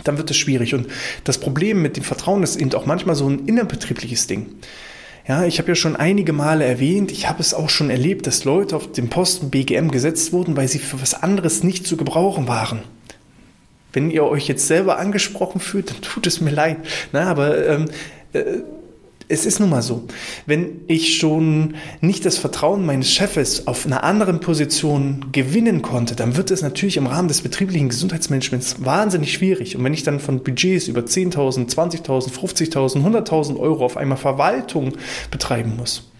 dann 0.04 0.18
wird 0.18 0.30
es 0.30 0.36
schwierig. 0.36 0.74
Und 0.74 0.88
das 1.24 1.38
Problem 1.38 1.82
mit 1.82 1.96
dem 1.96 2.04
Vertrauen 2.04 2.42
ist 2.42 2.56
eben 2.56 2.72
auch 2.74 2.86
manchmal 2.86 3.16
so 3.16 3.28
ein 3.28 3.46
innerbetriebliches 3.46 4.26
Ding. 4.26 4.46
Ja, 5.26 5.44
ich 5.44 5.58
habe 5.58 5.68
ja 5.70 5.74
schon 5.74 5.96
einige 5.96 6.34
Male 6.34 6.64
erwähnt, 6.64 7.10
ich 7.10 7.28
habe 7.28 7.40
es 7.40 7.54
auch 7.54 7.70
schon 7.70 7.88
erlebt, 7.88 8.26
dass 8.26 8.44
Leute 8.44 8.76
auf 8.76 8.92
den 8.92 9.08
Posten 9.08 9.50
BGM 9.50 9.90
gesetzt 9.90 10.32
wurden, 10.32 10.56
weil 10.56 10.68
sie 10.68 10.78
für 10.78 11.00
was 11.00 11.14
anderes 11.14 11.62
nicht 11.62 11.86
zu 11.86 11.96
gebrauchen 11.96 12.46
waren. 12.46 12.82
Wenn 13.94 14.10
ihr 14.10 14.24
euch 14.24 14.48
jetzt 14.48 14.66
selber 14.66 14.98
angesprochen 14.98 15.60
fühlt, 15.60 15.90
dann 15.90 16.02
tut 16.02 16.26
es 16.26 16.40
mir 16.40 16.50
leid. 16.50 16.78
Na, 17.12 17.30
aber 17.30 17.66
ähm, 17.66 17.86
äh, 18.34 18.58
es 19.28 19.46
ist 19.46 19.60
nun 19.60 19.70
mal 19.70 19.82
so, 19.82 20.04
wenn 20.46 20.82
ich 20.86 21.16
schon 21.16 21.74
nicht 22.00 22.24
das 22.26 22.36
Vertrauen 22.36 22.84
meines 22.84 23.10
Chefes 23.10 23.66
auf 23.66 23.86
einer 23.86 24.04
anderen 24.04 24.40
Position 24.40 25.26
gewinnen 25.32 25.82
konnte, 25.82 26.14
dann 26.14 26.36
wird 26.36 26.50
es 26.50 26.62
natürlich 26.62 26.96
im 26.96 27.06
Rahmen 27.06 27.28
des 27.28 27.40
betrieblichen 27.40 27.88
Gesundheitsmanagements 27.88 28.84
wahnsinnig 28.84 29.32
schwierig. 29.32 29.76
Und 29.76 29.84
wenn 29.84 29.94
ich 29.94 30.02
dann 30.02 30.20
von 30.20 30.42
Budgets 30.42 30.88
über 30.88 31.00
10.000, 31.02 31.74
20.000, 31.74 32.30
50.000, 32.30 33.02
100.000 33.02 33.58
Euro 33.58 33.84
auf 33.84 33.96
einmal 33.96 34.18
Verwaltung 34.18 34.92
betreiben 35.30 35.76
muss, 35.76 36.10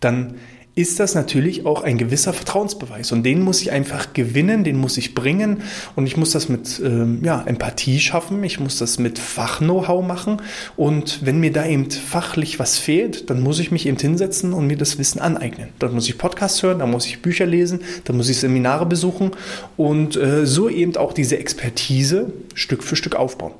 dann 0.00 0.34
ist 0.76 0.98
das 0.98 1.14
natürlich 1.14 1.66
auch 1.66 1.84
ein 1.84 1.98
gewisser 1.98 2.32
Vertrauensbeweis. 2.32 3.12
Und 3.12 3.22
den 3.22 3.42
muss 3.42 3.60
ich 3.60 3.70
einfach 3.70 4.12
gewinnen, 4.12 4.64
den 4.64 4.76
muss 4.76 4.96
ich 4.96 5.14
bringen. 5.14 5.62
Und 5.94 6.06
ich 6.06 6.16
muss 6.16 6.32
das 6.32 6.48
mit 6.48 6.80
ähm, 6.84 7.20
ja, 7.22 7.42
Empathie 7.46 8.00
schaffen, 8.00 8.42
ich 8.42 8.58
muss 8.58 8.78
das 8.78 8.98
mit 8.98 9.18
Fach-Know-how 9.18 10.04
machen. 10.04 10.42
Und 10.76 11.24
wenn 11.24 11.38
mir 11.38 11.52
da 11.52 11.64
eben 11.64 11.90
fachlich 11.90 12.58
was 12.58 12.78
fehlt, 12.78 13.30
dann 13.30 13.40
muss 13.40 13.60
ich 13.60 13.70
mich 13.70 13.86
eben 13.86 13.98
hinsetzen 13.98 14.52
und 14.52 14.66
mir 14.66 14.76
das 14.76 14.98
Wissen 14.98 15.20
aneignen. 15.20 15.68
Dann 15.78 15.94
muss 15.94 16.08
ich 16.08 16.18
Podcasts 16.18 16.62
hören, 16.62 16.80
dann 16.80 16.90
muss 16.90 17.06
ich 17.06 17.22
Bücher 17.22 17.46
lesen, 17.46 17.80
dann 18.04 18.16
muss 18.16 18.28
ich 18.28 18.38
Seminare 18.38 18.86
besuchen 18.86 19.30
und 19.76 20.16
äh, 20.16 20.44
so 20.44 20.68
eben 20.68 20.96
auch 20.96 21.12
diese 21.12 21.38
Expertise 21.38 22.32
Stück 22.54 22.82
für 22.82 22.96
Stück 22.96 23.14
aufbauen 23.14 23.52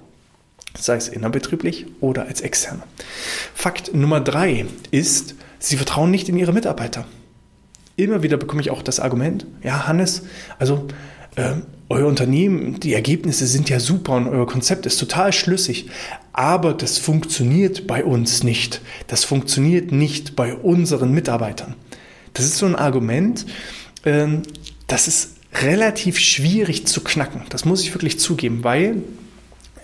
sei 0.77 0.97
es 0.97 1.09
innerbetrieblich 1.09 1.87
oder 2.01 2.27
als 2.27 2.41
externe. 2.41 2.83
Fakt 3.55 3.95
Nummer 3.95 4.21
drei 4.21 4.67
ist, 4.91 5.37
Sie 5.65 5.79
vertrauen 5.79 6.11
nicht 6.11 6.29
in 6.29 6.37
Ihre 6.37 6.53
Mitarbeiter. 6.53 7.07
Immer 7.97 8.23
wieder 8.23 8.37
bekomme 8.37 8.61
ich 8.61 8.71
auch 8.71 8.83
das 8.83 9.01
Argument, 9.01 9.47
ja, 9.63 9.87
Hannes, 9.87 10.25
also 10.59 10.89
äh, 11.37 11.55
euer 11.89 12.07
Unternehmen, 12.07 12.81
die 12.81 12.93
Ergebnisse 12.93 13.47
sind 13.47 13.71
ja 13.71 13.81
super 13.81 14.13
und 14.13 14.29
euer 14.29 14.47
Konzept 14.47 14.85
ist 14.85 14.99
total 14.99 15.33
schlüssig, 15.33 15.89
aber 16.35 16.75
das 16.75 16.99
funktioniert 16.99 17.87
bei 17.87 18.05
uns 18.05 18.43
nicht. 18.43 18.83
Das 19.07 19.25
funktioniert 19.25 19.91
nicht 19.91 20.37
bei 20.37 20.55
unseren 20.55 21.13
Mitarbeitern. 21.13 21.77
Das 22.35 22.45
ist 22.45 22.59
so 22.59 22.67
ein 22.67 22.77
Argument, 22.77 23.47
äh, 24.03 24.27
das 24.87 25.09
ist 25.09 25.37
relativ 25.63 26.19
schwierig 26.19 26.87
zu 26.87 27.03
knacken. 27.03 27.43
Das 27.49 27.65
muss 27.65 27.81
ich 27.81 27.95
wirklich 27.95 28.21
zugeben, 28.21 28.65
weil 28.65 28.97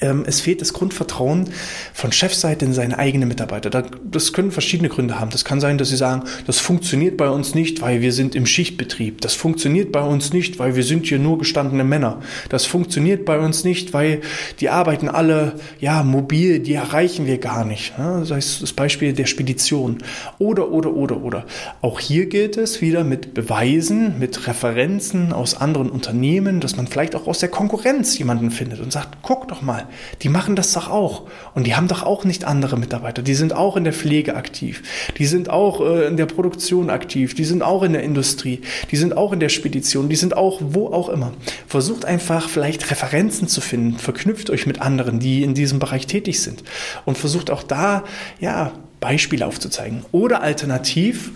ähm, 0.00 0.24
es 0.26 0.40
fehlt 0.40 0.60
das 0.60 0.72
Grundvertrauen 0.72 1.50
von 1.92 2.12
Chefseite 2.12 2.64
in 2.64 2.72
seine 2.72 2.98
eigenen 2.98 3.28
Mitarbeiter. 3.28 3.70
Das 3.70 4.32
können 4.32 4.50
verschiedene 4.50 4.88
Gründe 4.88 5.18
haben. 5.18 5.30
Das 5.30 5.44
kann 5.44 5.60
sein, 5.60 5.78
dass 5.78 5.88
sie 5.88 5.96
sagen, 5.96 6.24
das 6.46 6.58
funktioniert 6.58 7.16
bei 7.16 7.28
uns 7.28 7.54
nicht, 7.54 7.80
weil 7.80 8.00
wir 8.00 8.12
sind 8.12 8.34
im 8.34 8.46
Schichtbetrieb. 8.46 9.20
Das 9.20 9.34
funktioniert 9.34 9.92
bei 9.92 10.02
uns 10.02 10.32
nicht, 10.32 10.58
weil 10.58 10.76
wir 10.76 10.82
sind 10.82 11.06
hier 11.06 11.18
nur 11.18 11.38
gestandene 11.38 11.84
Männer. 11.84 12.20
Das 12.48 12.66
funktioniert 12.66 13.24
bei 13.24 13.38
uns 13.38 13.64
nicht, 13.64 13.92
weil 13.92 14.20
die 14.60 14.68
arbeiten 14.68 15.08
alle 15.08 15.54
ja 15.80 16.02
mobil, 16.02 16.60
die 16.60 16.74
erreichen 16.74 17.26
wir 17.26 17.38
gar 17.38 17.64
nicht. 17.64 17.92
Das 17.96 18.30
heißt 18.30 18.62
das 18.62 18.72
Beispiel 18.72 19.12
der 19.12 19.26
Spedition. 19.26 19.98
Oder, 20.38 20.70
oder, 20.70 20.92
oder, 20.92 21.22
oder. 21.22 21.44
Auch 21.80 22.00
hier 22.00 22.26
gilt 22.26 22.56
es 22.56 22.80
wieder 22.80 23.04
mit 23.04 23.34
Beweisen, 23.34 24.18
mit 24.18 24.46
Referenzen 24.46 25.32
aus 25.32 25.54
anderen 25.54 25.90
Unternehmen, 25.90 26.60
dass 26.60 26.76
man 26.76 26.86
vielleicht 26.86 27.14
auch 27.14 27.26
aus 27.26 27.38
der 27.38 27.48
Konkurrenz 27.48 28.18
jemanden 28.18 28.50
findet 28.50 28.80
und 28.80 28.92
sagt, 28.92 29.18
guck 29.22 29.48
doch 29.48 29.62
mal, 29.62 29.86
die 30.22 30.28
machen 30.28 30.56
das 30.56 30.72
doch 30.72 30.90
auch. 30.90 31.26
Und 31.54 31.66
die 31.66 31.74
haben 31.74 31.88
doch 31.88 32.02
auch 32.02 32.24
nicht 32.24 32.44
andere 32.44 32.78
Mitarbeiter. 32.78 33.22
Die 33.22 33.34
sind 33.34 33.52
auch 33.52 33.76
in 33.76 33.84
der 33.84 33.92
Pflege 33.92 34.36
aktiv. 34.36 34.82
Die 35.18 35.26
sind 35.26 35.50
auch 35.50 35.80
äh, 35.80 36.06
in 36.06 36.16
der 36.16 36.26
Produktion 36.26 36.90
aktiv. 36.90 37.34
Die 37.34 37.44
sind 37.44 37.62
auch 37.62 37.82
in 37.82 37.92
der 37.92 38.02
Industrie. 38.02 38.60
Die 38.90 38.96
sind 38.96 39.16
auch 39.16 39.32
in 39.32 39.40
der 39.40 39.48
Spedition. 39.48 40.08
Die 40.08 40.16
sind 40.16 40.36
auch 40.36 40.60
wo 40.60 40.88
auch 40.88 41.08
immer. 41.08 41.32
Versucht 41.66 42.04
einfach 42.04 42.48
vielleicht 42.48 42.90
Referenzen 42.90 43.48
zu 43.48 43.60
finden. 43.60 43.98
Verknüpft 43.98 44.50
euch 44.50 44.66
mit 44.66 44.80
anderen, 44.80 45.20
die 45.20 45.42
in 45.42 45.54
diesem 45.54 45.78
Bereich 45.78 46.06
tätig 46.06 46.40
sind. 46.40 46.62
Und 47.04 47.18
versucht 47.18 47.50
auch 47.50 47.62
da, 47.62 48.04
ja, 48.40 48.72
Beispiele 49.00 49.46
aufzuzeigen. 49.46 50.04
Oder 50.12 50.42
alternativ, 50.42 51.32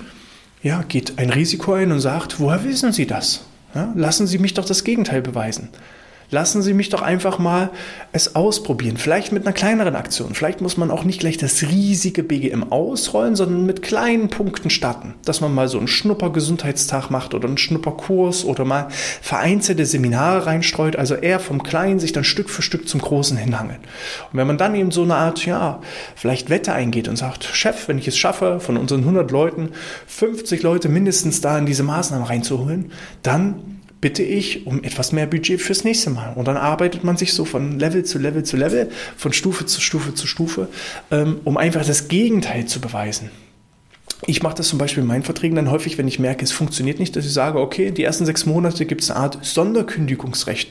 ja, 0.63 0.83
geht 0.83 1.19
ein 1.19 1.31
Risiko 1.31 1.73
ein 1.73 1.93
und 1.93 2.01
sagt, 2.01 2.39
woher 2.41 2.65
wissen 2.65 2.93
Sie 2.93 3.07
das? 3.07 3.45
Ja, 3.75 3.93
lassen 3.97 4.27
Sie 4.27 4.39
mich 4.39 4.55
doch 4.55 4.65
das 4.65 4.85
Gegenteil 4.85 5.23
beweisen. 5.23 5.69
Lassen 6.31 6.63
Sie 6.63 6.75
mich 6.75 6.89
doch 6.89 7.03
einfach 7.03 7.39
mal 7.39 7.71
es 8.13 8.35
ausprobieren. 8.35 8.97
Vielleicht 8.97 9.33
mit 9.33 9.45
einer 9.45 9.53
kleineren 9.53 9.97
Aktion. 9.97 10.35
Vielleicht 10.35 10.61
muss 10.61 10.77
man 10.77 10.91
auch 10.91 11.05
nicht 11.05 11.21
gleich 11.21 11.37
das 11.37 11.63
riesige 11.63 12.23
BGM 12.23 12.73
ausrollen, 12.73 13.37
sondern 13.37 13.67
mit 13.67 13.83
kleinen 13.83 14.29
Punkten 14.29 14.71
starten. 14.71 15.15
Dass 15.25 15.41
man 15.41 15.55
mal 15.55 15.69
so 15.69 15.79
einen 15.79 15.89
Schnupper-Gesundheitstag 15.89 17.11
macht 17.11 17.35
oder 17.35 17.49
einen 17.49 17.59
Schnupperkurs 17.59 18.45
oder 18.45 18.65
mal 18.65 18.89
vereinzelte 19.21 19.87
Seminare 19.87 20.47
reinstreut. 20.47 20.97
Also 20.97 21.15
eher 21.15 21.41
vom 21.41 21.63
Kleinen 21.63 22.01
sich 22.01 22.13
dann 22.13 22.25
Stück 22.25 22.51
für 22.51 22.63
Stück 22.63 22.89
zum 22.89 23.01
Großen 23.01 23.37
hinhangeln. 23.37 23.81
Und 24.33 24.39
wenn 24.39 24.47
man 24.47 24.59
dann 24.59 24.75
eben 24.75 24.91
so 24.91 25.03
eine 25.03 25.17
Art, 25.17 25.45
ja, 25.47 25.81
vielleicht 26.15 26.51
Wette 26.51 26.73
eingeht 26.73 27.09
und 27.09 27.17
sagt, 27.17 27.45
Chef, 27.45 27.89
wenn 27.89 27.99
ich 27.99 28.09
es 28.09 28.17
schaffe, 28.17 28.61
von 28.61 28.77
unseren 28.77 29.01
100 29.01 29.31
Leuten 29.31 29.71
50 30.07 30.63
Leute 30.63 30.89
mindestens 30.89 31.41
da 31.41 31.59
in 31.59 31.67
diese 31.67 31.83
Maßnahmen 31.83 32.27
reinzuholen, 32.27 32.93
dann 33.23 33.74
bitte 34.05 34.23
ich 34.23 34.67
um 34.67 34.85
etwas 34.85 35.13
mehr 35.13 35.27
Budget 35.27 35.63
fürs 35.63 35.83
nächste 35.83 36.11
Mal. 36.11 36.35
Und 36.35 36.47
dann 36.47 36.59
arbeitet 36.59 37.05
man 37.05 37.17
sich 37.17 37.33
so 37.33 37.47
von 37.47 37.79
Level 37.79 38.05
zu 38.05 38.19
Level 38.19 38.43
zu 38.43 38.59
Level, 38.59 38.91
von 39.17 39.33
Stufe 39.33 39.65
zu 39.65 39.81
Stufe 39.81 40.13
zu 40.13 40.27
Stufe, 40.27 40.69
ähm, 41.11 41.41
um 41.45 41.57
einfach 41.57 41.87
das 41.87 42.09
Gegenteil 42.09 42.67
zu 42.67 42.83
beweisen. 42.83 43.31
Ich 44.27 44.43
mache 44.43 44.55
das 44.55 44.69
zum 44.69 44.79
Beispiel 44.79 45.03
in 45.03 45.07
meinen 45.07 45.23
Verträgen 45.23 45.57
dann 45.57 45.71
häufig, 45.71 45.99
wenn 45.99 46.09
ich 46.09 46.19
merke, 46.19 46.45
es 46.45 46.53
funktioniert 46.53 46.99
nicht, 46.99 47.15
dass 47.15 47.27
ich 47.27 47.33
sage, 47.33 47.59
okay, 47.59 47.91
die 47.91 48.05
ersten 48.05 48.25
sechs 48.25 48.47
Monate 48.47 48.87
gibt 48.87 49.03
es 49.03 49.11
eine 49.11 49.21
Art 49.21 49.45
Sonderkündigungsrecht. 49.45 50.71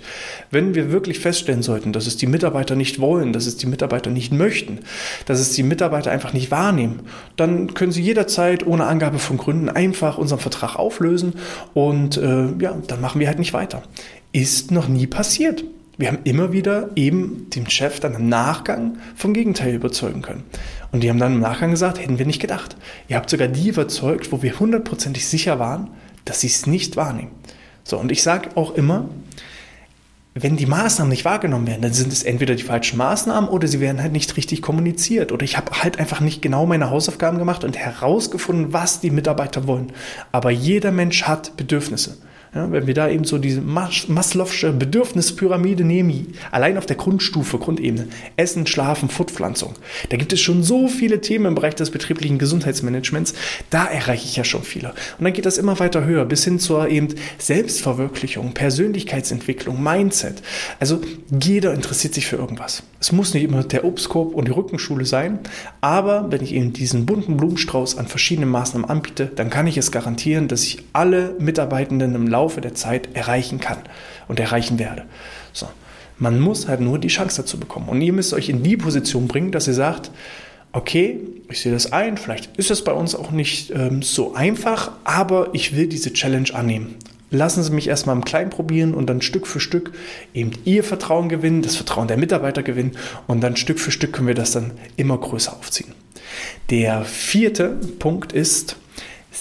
Wenn 0.49 0.73
wir 0.73 0.91
wirklich 0.91 1.19
feststellen 1.19 1.61
sollten, 1.61 1.93
dass 1.93 2.07
es 2.07 2.17
die 2.17 2.25
Mitarbeiter 2.25 2.75
nicht 2.75 2.99
wollen, 2.99 3.31
dass 3.31 3.45
es 3.45 3.57
die 3.57 3.67
Mitarbeiter 3.67 4.09
nicht 4.09 4.33
möchten, 4.33 4.79
dass 5.25 5.39
es 5.39 5.51
die 5.51 5.63
Mitarbeiter 5.63 6.11
einfach 6.11 6.33
nicht 6.33 6.49
wahrnehmen, 6.49 7.01
dann 7.35 7.75
können 7.75 7.91
sie 7.91 8.01
jederzeit 8.01 8.65
ohne 8.65 8.85
Angabe 8.85 9.19
von 9.19 9.37
Gründen 9.37 9.69
einfach 9.69 10.17
unseren 10.17 10.39
Vertrag 10.39 10.75
auflösen 10.77 11.33
und 11.75 12.17
äh, 12.17 12.47
ja, 12.59 12.75
dann 12.87 13.01
machen 13.01 13.19
wir 13.19 13.27
halt 13.27 13.39
nicht 13.39 13.53
weiter. 13.53 13.83
Ist 14.31 14.71
noch 14.71 14.87
nie 14.87 15.05
passiert 15.05 15.63
wir 15.97 16.07
haben 16.07 16.19
immer 16.23 16.51
wieder 16.51 16.89
eben 16.95 17.49
den 17.51 17.69
Chef 17.69 17.99
dann 17.99 18.15
im 18.15 18.29
Nachgang 18.29 18.97
vom 19.15 19.33
Gegenteil 19.33 19.75
überzeugen 19.75 20.21
können. 20.21 20.43
Und 20.91 21.03
die 21.03 21.09
haben 21.09 21.19
dann 21.19 21.35
im 21.35 21.39
Nachgang 21.39 21.71
gesagt, 21.71 21.99
hätten 21.99 22.17
wir 22.17 22.25
nicht 22.25 22.41
gedacht. 22.41 22.75
Ihr 23.07 23.15
habt 23.15 23.29
sogar 23.29 23.47
die 23.47 23.69
überzeugt, 23.69 24.31
wo 24.31 24.41
wir 24.41 24.59
hundertprozentig 24.59 25.27
sicher 25.27 25.59
waren, 25.59 25.91
dass 26.25 26.41
sie 26.41 26.47
es 26.47 26.65
nicht 26.65 26.97
wahrnehmen. 26.97 27.31
So, 27.83 27.99
und 27.99 28.11
ich 28.11 28.23
sage 28.23 28.49
auch 28.55 28.75
immer, 28.75 29.09
wenn 30.35 30.57
die 30.57 30.65
Maßnahmen 30.65 31.11
nicht 31.11 31.25
wahrgenommen 31.25 31.67
werden, 31.67 31.83
dann 31.83 31.93
sind 31.93 32.11
es 32.11 32.23
entweder 32.23 32.55
die 32.55 32.63
falschen 32.63 32.97
Maßnahmen 32.97 33.49
oder 33.49 33.67
sie 33.67 33.79
werden 33.79 34.01
halt 34.01 34.13
nicht 34.13 34.35
richtig 34.35 34.63
kommuniziert. 34.63 35.31
Oder 35.31 35.43
ich 35.43 35.57
habe 35.57 35.83
halt 35.83 35.99
einfach 35.99 36.21
nicht 36.21 36.41
genau 36.41 36.65
meine 36.65 36.89
Hausaufgaben 36.89 37.37
gemacht 37.37 37.63
und 37.63 37.77
herausgefunden, 37.77 38.73
was 38.73 38.99
die 38.99 39.11
Mitarbeiter 39.11 39.67
wollen. 39.67 39.91
Aber 40.31 40.49
jeder 40.49 40.91
Mensch 40.91 41.23
hat 41.23 41.55
Bedürfnisse. 41.55 42.17
Ja, 42.55 42.71
wenn 42.71 42.85
wir 42.85 42.93
da 42.93 43.09
eben 43.09 43.23
so 43.23 43.39
diese 43.39 43.61
Mas 43.61 44.07
Maslow'sche 44.09 44.71
Bedürfnispyramide 44.73 45.83
nehmen, 45.83 46.35
allein 46.51 46.77
auf 46.77 46.85
der 46.85 46.95
Grundstufe, 46.95 47.57
Grundebene, 47.57 48.07
Essen, 48.37 48.67
Schlafen, 48.67 49.09
Fortpflanzung, 49.09 49.73
da 50.09 50.17
gibt 50.17 50.33
es 50.33 50.41
schon 50.41 50.61
so 50.61 50.87
viele 50.87 51.19
Themen 51.19 51.47
im 51.47 51.55
Bereich 51.55 51.73
des 51.73 51.89
betrieblichen 51.89 52.37
Gesundheitsmanagements, 52.37 53.33
da 53.71 53.85
erreiche 53.85 54.25
ich 54.25 54.35
ja 54.35 54.43
schon 54.43 54.61
viele. 54.61 54.89
Und 55.17 55.23
dann 55.23 55.33
geht 55.33 55.47
das 55.47 55.57
immer 55.57 55.79
weiter 55.79 56.05
höher, 56.05 56.25
bis 56.25 56.43
hin 56.43 56.59
zur 56.59 56.89
eben 56.89 57.07
Selbstverwirklichung, 57.39 58.53
Persönlichkeitsentwicklung, 58.53 59.81
Mindset. 59.81 60.43
Also 60.79 61.01
jeder 61.31 61.73
interessiert 61.73 62.13
sich 62.13 62.27
für 62.27 62.35
irgendwas. 62.35 62.83
Es 62.99 63.11
muss 63.11 63.33
nicht 63.33 63.43
immer 63.43 63.63
der 63.63 63.83
Obstkorb 63.83 64.35
und 64.35 64.47
die 64.47 64.51
Rückenschule 64.51 65.05
sein, 65.05 65.39
aber 65.81 66.31
wenn 66.31 66.43
ich 66.43 66.53
eben 66.53 66.71
diesen 66.71 67.07
bunten 67.07 67.35
Blumenstrauß 67.35 67.97
an 67.97 68.07
verschiedenen 68.07 68.49
Maßnahmen 68.49 68.87
anbiete, 68.87 69.31
dann 69.35 69.49
kann 69.49 69.65
ich 69.65 69.77
es 69.77 69.91
garantieren, 69.91 70.47
dass 70.47 70.63
ich 70.63 70.83
alle 70.93 71.35
Mitarbeitenden 71.39 72.13
im 72.13 72.27
Laufe 72.27 72.42
Laufe 72.43 72.59
der 72.59 72.75
Zeit 72.75 73.15
erreichen 73.15 73.61
kann 73.61 73.77
und 74.27 74.37
erreichen 74.37 74.77
werde. 74.77 75.05
So. 75.53 75.67
Man 76.17 76.41
muss 76.41 76.67
halt 76.67 76.81
nur 76.81 76.99
die 76.99 77.07
Chance 77.07 77.41
dazu 77.41 77.57
bekommen. 77.57 77.87
Und 77.87 78.01
ihr 78.01 78.11
müsst 78.11 78.33
euch 78.33 78.49
in 78.49 78.63
die 78.63 78.75
Position 78.75 79.29
bringen, 79.29 79.51
dass 79.51 79.67
ihr 79.67 79.73
sagt, 79.73 80.11
okay, 80.73 81.19
ich 81.49 81.61
sehe 81.61 81.71
das 81.71 81.93
ein, 81.93 82.17
vielleicht 82.17 82.57
ist 82.57 82.69
es 82.69 82.83
bei 82.83 82.91
uns 82.91 83.15
auch 83.15 83.31
nicht 83.31 83.71
ähm, 83.71 84.01
so 84.01 84.33
einfach, 84.33 84.91
aber 85.05 85.49
ich 85.53 85.75
will 85.75 85.87
diese 85.87 86.11
Challenge 86.11 86.53
annehmen. 86.53 86.95
Lassen 87.31 87.63
Sie 87.63 87.71
mich 87.71 87.87
erstmal 87.87 88.15
im 88.15 88.25
Kleinen 88.25 88.49
probieren 88.49 88.93
und 88.93 89.07
dann 89.09 89.21
Stück 89.21 89.47
für 89.47 89.59
Stück 89.59 89.93
eben 90.33 90.51
Ihr 90.65 90.83
Vertrauen 90.83 91.29
gewinnen, 91.29 91.61
das 91.61 91.77
Vertrauen 91.77 92.07
der 92.07 92.17
Mitarbeiter 92.17 92.61
gewinnen 92.61 92.97
und 93.25 93.41
dann 93.41 93.55
Stück 93.55 93.79
für 93.79 93.91
Stück 93.91 94.13
können 94.13 94.27
wir 94.27 94.35
das 94.35 94.51
dann 94.51 94.71
immer 94.97 95.17
größer 95.17 95.53
aufziehen. 95.53 95.93
Der 96.69 97.05
vierte 97.05 97.69
Punkt 97.99 98.33
ist, 98.33 98.75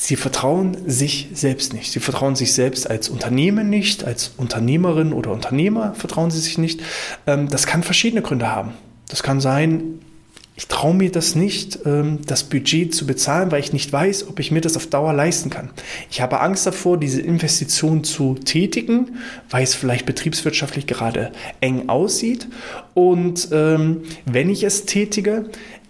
Sie 0.05 0.17
vertrauen 0.17 0.77
sich 0.91 1.29
selbst 1.33 1.75
nicht. 1.75 1.93
Sie 1.93 2.01
vertrauen 2.01 2.35
sich 2.35 2.55
selbst 2.55 2.91
als 2.91 3.09
Unternehmen 3.09 3.71
nicht, 3.71 4.03
als 4.03 4.33
Unternehmerin 4.37 5.13
oder 5.13 5.31
Unternehmer 5.31 5.95
vertrauen 5.95 6.33
sie 6.33 6.41
sich 6.41 6.59
nicht. 6.59 6.81
Ähm, 7.29 7.49
das 7.49 7.69
kann 7.69 7.85
verschiedene 7.85 8.21
Gründe 8.21 8.51
haben. 8.51 8.73
Das 9.09 9.23
kann 9.23 9.41
sein, 9.41 10.01
ich 10.57 10.67
traue 10.67 10.93
mir 10.93 11.13
das 11.13 11.37
nicht, 11.37 11.79
ähm, 11.87 12.19
das 12.27 12.43
Budget 12.43 12.93
zu 12.93 13.07
bezahlen, 13.07 13.53
weil 13.53 13.61
ich 13.61 13.73
nicht 13.73 13.93
weiß, 13.93 14.27
ob 14.27 14.41
ich 14.41 14.51
mir 14.51 14.61
das 14.61 14.77
auf 14.77 14.89
Dauer 14.89 15.13
leisten 15.13 15.51
kann. 15.51 15.71
Ich 16.11 16.21
habe 16.21 16.41
Angst 16.41 16.67
davor, 16.67 16.99
diese 16.99 17.21
Investition 17.21 18.03
zu 18.03 18.35
tätigen, 18.35 19.19
weil 19.51 19.63
es 19.63 19.77
vielleicht 19.77 20.05
betriebswirtschaftlich 20.05 20.89
gerade 20.89 21.31
eng 21.61 21.89
aussieht. 21.89 22.49
Und 22.95 23.51
ähm, 23.53 24.03
wenn 24.27 24.51
ich 24.51 24.65
es 24.65 24.85
tätige, 24.85 25.45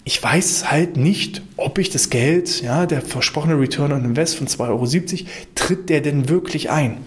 ich 0.05 0.23
weiß 0.23 0.71
halt 0.71 0.97
nicht, 0.97 1.43
ob 1.57 1.79
ich 1.79 1.91
das 1.91 2.11
Geld, 2.11 2.61
ja, 2.63 2.87
der 2.87 3.03
versprochene 3.03 3.59
Return 3.59 3.93
on 3.93 4.05
Invest 4.05 4.37
von 4.37 4.49
2,70 4.49 4.69
Euro, 4.69 4.87
tritt 5.55 5.89
der 5.89 6.01
denn 6.01 6.29
wirklich 6.29 6.71
ein? 6.71 6.99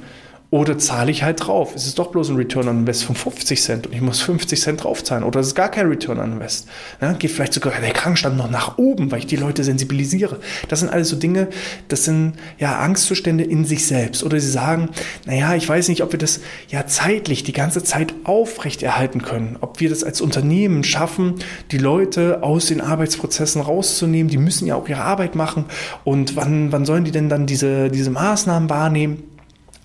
Oder 0.55 0.77
zahle 0.77 1.11
ich 1.11 1.21
halt 1.21 1.45
drauf? 1.45 1.75
Es 1.75 1.85
ist 1.85 1.99
doch 1.99 2.11
bloß 2.11 2.29
ein 2.29 2.37
Return 2.37 2.69
on 2.69 2.79
Invest 2.79 3.03
von 3.03 3.13
50 3.13 3.61
Cent 3.61 3.87
und 3.87 3.93
ich 3.93 3.99
muss 3.99 4.21
50 4.21 4.61
Cent 4.61 4.85
draufzahlen. 4.85 5.25
Oder 5.25 5.41
es 5.41 5.47
ist 5.47 5.55
gar 5.55 5.67
kein 5.67 5.89
Return 5.89 6.17
on 6.17 6.31
Invest. 6.31 6.69
Ja, 7.01 7.11
geht 7.11 7.31
vielleicht 7.31 7.51
sogar 7.51 7.73
der 7.81 7.91
Krankenstand 7.91 8.37
noch 8.37 8.49
nach 8.49 8.77
oben, 8.77 9.11
weil 9.11 9.19
ich 9.19 9.27
die 9.27 9.35
Leute 9.35 9.65
sensibilisiere. 9.65 10.39
Das 10.69 10.79
sind 10.79 10.87
alles 10.87 11.09
so 11.09 11.17
Dinge, 11.17 11.49
das 11.89 12.05
sind 12.05 12.35
ja 12.57 12.79
Angstzustände 12.79 13.43
in 13.43 13.65
sich 13.65 13.85
selbst. 13.85 14.23
Oder 14.23 14.39
sie 14.39 14.49
sagen, 14.49 14.91
naja, 15.25 15.55
ich 15.55 15.67
weiß 15.67 15.89
nicht, 15.89 16.01
ob 16.03 16.13
wir 16.13 16.19
das 16.19 16.39
ja 16.69 16.87
zeitlich 16.87 17.43
die 17.43 17.51
ganze 17.51 17.83
Zeit 17.83 18.13
aufrechterhalten 18.23 19.21
können. 19.23 19.57
Ob 19.59 19.81
wir 19.81 19.89
das 19.89 20.05
als 20.05 20.21
Unternehmen 20.21 20.85
schaffen, 20.85 21.35
die 21.71 21.79
Leute 21.79 22.43
aus 22.43 22.67
den 22.67 22.79
Arbeitsprozessen 22.79 23.61
rauszunehmen. 23.61 24.29
Die 24.29 24.37
müssen 24.37 24.67
ja 24.67 24.75
auch 24.75 24.87
ihre 24.87 25.01
Arbeit 25.01 25.35
machen. 25.35 25.65
Und 26.05 26.37
wann, 26.37 26.71
wann 26.71 26.85
sollen 26.85 27.03
die 27.03 27.11
denn 27.11 27.27
dann 27.27 27.45
diese, 27.45 27.89
diese 27.89 28.09
Maßnahmen 28.09 28.69
wahrnehmen? 28.69 29.34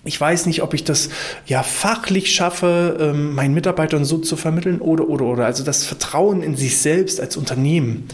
Ich 0.03 0.19
weiß 0.19 0.47
nicht, 0.47 0.63
ob 0.63 0.73
ich 0.73 0.83
das 0.83 1.09
ja 1.45 1.61
fachlich 1.61 2.33
schaffe, 2.33 2.97
ähm, 2.99 3.35
meinen 3.35 3.53
Mitarbeitern 3.53 4.03
so 4.03 4.17
zu 4.17 4.35
vermitteln 4.35 4.81
oder, 4.81 5.07
oder, 5.07 5.25
oder. 5.25 5.45
Also 5.45 5.63
das 5.63 5.83
Vertrauen 5.83 6.41
in 6.41 6.55
sich 6.55 6.77
selbst 6.77 7.21
als 7.21 7.37
Unternehmen. 7.37 8.07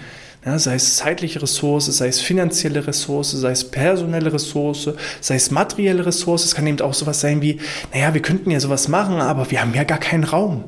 Ja, 0.46 0.60
sei 0.60 0.76
es 0.76 0.98
zeitliche 0.98 1.42
Ressource, 1.42 1.86
sei 1.88 2.08
es 2.08 2.22
finanzielle 2.22 2.86
Ressource, 2.88 3.32
sei 3.32 3.52
es 3.52 3.70
personelle 3.70 4.32
Ressource, 4.32 4.90
sei 5.20 5.36
es 5.36 5.52
materielle 5.52 6.06
Ressource. 6.06 6.46
Es 6.46 6.56
kann 6.56 6.68
eben 6.68 6.80
auch 6.82 6.94
sowas 6.94 7.22
sein 7.22 7.42
wie, 7.42 7.60
naja, 7.94 8.14
wir 8.14 8.22
könnten 8.22 8.52
ja 8.52 8.60
sowas 8.60 8.88
machen, 8.88 9.20
aber 9.20 9.50
wir 9.52 9.62
haben 9.62 9.74
ja 9.74 9.84
gar 9.84 9.98
keinen 9.98 10.24
Raum. 10.24 10.66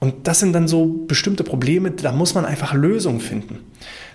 Und 0.00 0.26
das 0.26 0.40
sind 0.40 0.52
dann 0.52 0.68
so 0.68 0.86
bestimmte 1.06 1.44
Probleme, 1.44 1.90
da 1.90 2.12
muss 2.12 2.34
man 2.34 2.44
einfach 2.44 2.74
Lösungen 2.74 3.20
finden 3.20 3.60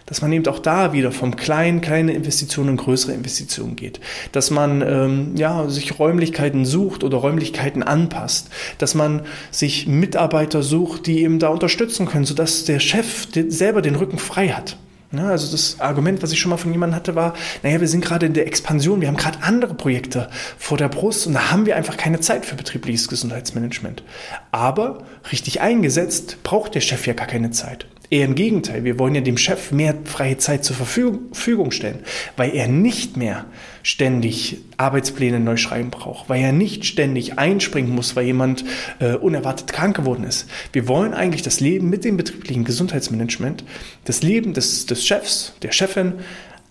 dass 0.08 0.22
man 0.22 0.34
eben 0.34 0.48
auch 0.48 0.60
da 0.60 0.94
wieder 0.94 1.12
vom 1.12 1.36
kleinen, 1.36 1.82
kleine 1.82 2.14
Investitionen 2.14 2.72
in 2.72 2.78
größere 2.78 3.14
Investitionen 3.14 3.76
geht. 3.76 4.00
Dass 4.32 4.50
man 4.50 4.82
ähm, 4.82 5.36
ja, 5.36 5.70
sich 5.70 6.00
Räumlichkeiten 6.00 6.66
sucht 6.66 7.04
oder 7.04 7.18
Räumlichkeiten 7.18 7.84
anpasst. 7.84 8.50
Dass 8.80 8.96
man 8.96 9.22
sich 9.52 9.86
Mitarbeiter 9.86 10.64
sucht, 10.64 11.06
die 11.06 11.22
eben 11.22 11.38
da 11.38 11.50
unterstützen 11.50 12.08
können, 12.08 12.26
sodass 12.26 12.66
der 12.66 12.80
Chef 12.80 13.28
selber 13.50 13.82
den 13.82 13.96
Rücken 13.96 14.18
frei 14.18 14.50
hat. 14.50 14.78
Ja, 15.12 15.30
also 15.30 15.50
das 15.50 15.80
Argument, 15.80 16.22
was 16.22 16.34
ich 16.34 16.40
schon 16.40 16.50
mal 16.50 16.58
von 16.58 16.72
jemandem 16.72 16.96
hatte, 16.96 17.16
war, 17.16 17.34
naja, 17.64 17.80
wir 17.80 17.88
sind 17.88 18.04
gerade 18.04 18.26
in 18.26 18.34
der 18.34 18.46
Expansion, 18.46 19.00
wir 19.00 19.08
haben 19.08 19.16
gerade 19.16 19.42
andere 19.42 19.74
Projekte 19.74 20.30
vor 20.58 20.78
der 20.78 20.90
Brust 20.90 21.28
und 21.28 21.34
da 21.34 21.50
haben 21.50 21.66
wir 21.66 21.78
einfach 21.78 21.96
keine 21.96 22.20
Zeit 22.20 22.46
für 22.46 22.56
betriebliches 22.56 23.08
Gesundheitsmanagement. 23.08 24.04
Aber 24.52 25.06
richtig 25.32 25.62
eingesetzt 25.62 26.44
braucht 26.44 26.76
der 26.76 26.82
Chef 26.82 27.08
ja 27.08 27.14
gar 27.14 27.28
keine 27.28 27.52
Zeit. 27.52 27.88
Eher 28.10 28.26
im 28.26 28.36
Gegenteil, 28.36 28.84
wir 28.84 29.00
wollen 29.00 29.16
ja 29.16 29.22
dem 29.22 29.38
Chef 29.38 29.72
mehr 29.72 29.96
freie 30.04 30.38
Zeit 30.38 30.66
zur 30.66 30.76
Verfügung 30.76 31.72
stellen, 31.72 32.00
weil 32.36 32.54
er 32.54 32.68
nicht 32.68 33.18
mehr 33.18 33.46
ständig 33.88 34.58
Arbeitspläne 34.76 35.40
neu 35.40 35.56
schreiben 35.56 35.92
braucht, 35.92 36.28
weil 36.28 36.42
er 36.42 36.52
nicht 36.52 36.84
ständig 36.84 37.40
einspringen 37.40 37.96
muss, 37.96 38.18
weil 38.18 38.26
jemand 38.26 38.66
äh, 39.00 39.14
unerwartet 39.14 39.72
krank 39.72 39.96
geworden 39.96 40.26
ist. 40.26 40.50
Wir 40.74 40.90
wollen 40.90 41.14
eigentlich 41.14 41.42
das 41.42 41.62
Leben 41.62 41.90
mit 41.90 42.04
dem 42.04 42.18
betrieblichen 42.18 42.66
Gesundheitsmanagement, 42.66 43.64
das 44.04 44.24
Leben 44.24 44.54
des, 44.54 44.88
des 44.88 45.08
Chefs, 45.08 45.54
der 45.62 45.72
Chefin 45.72 46.16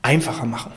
einfacher 0.03 0.45
machen. 0.45 0.73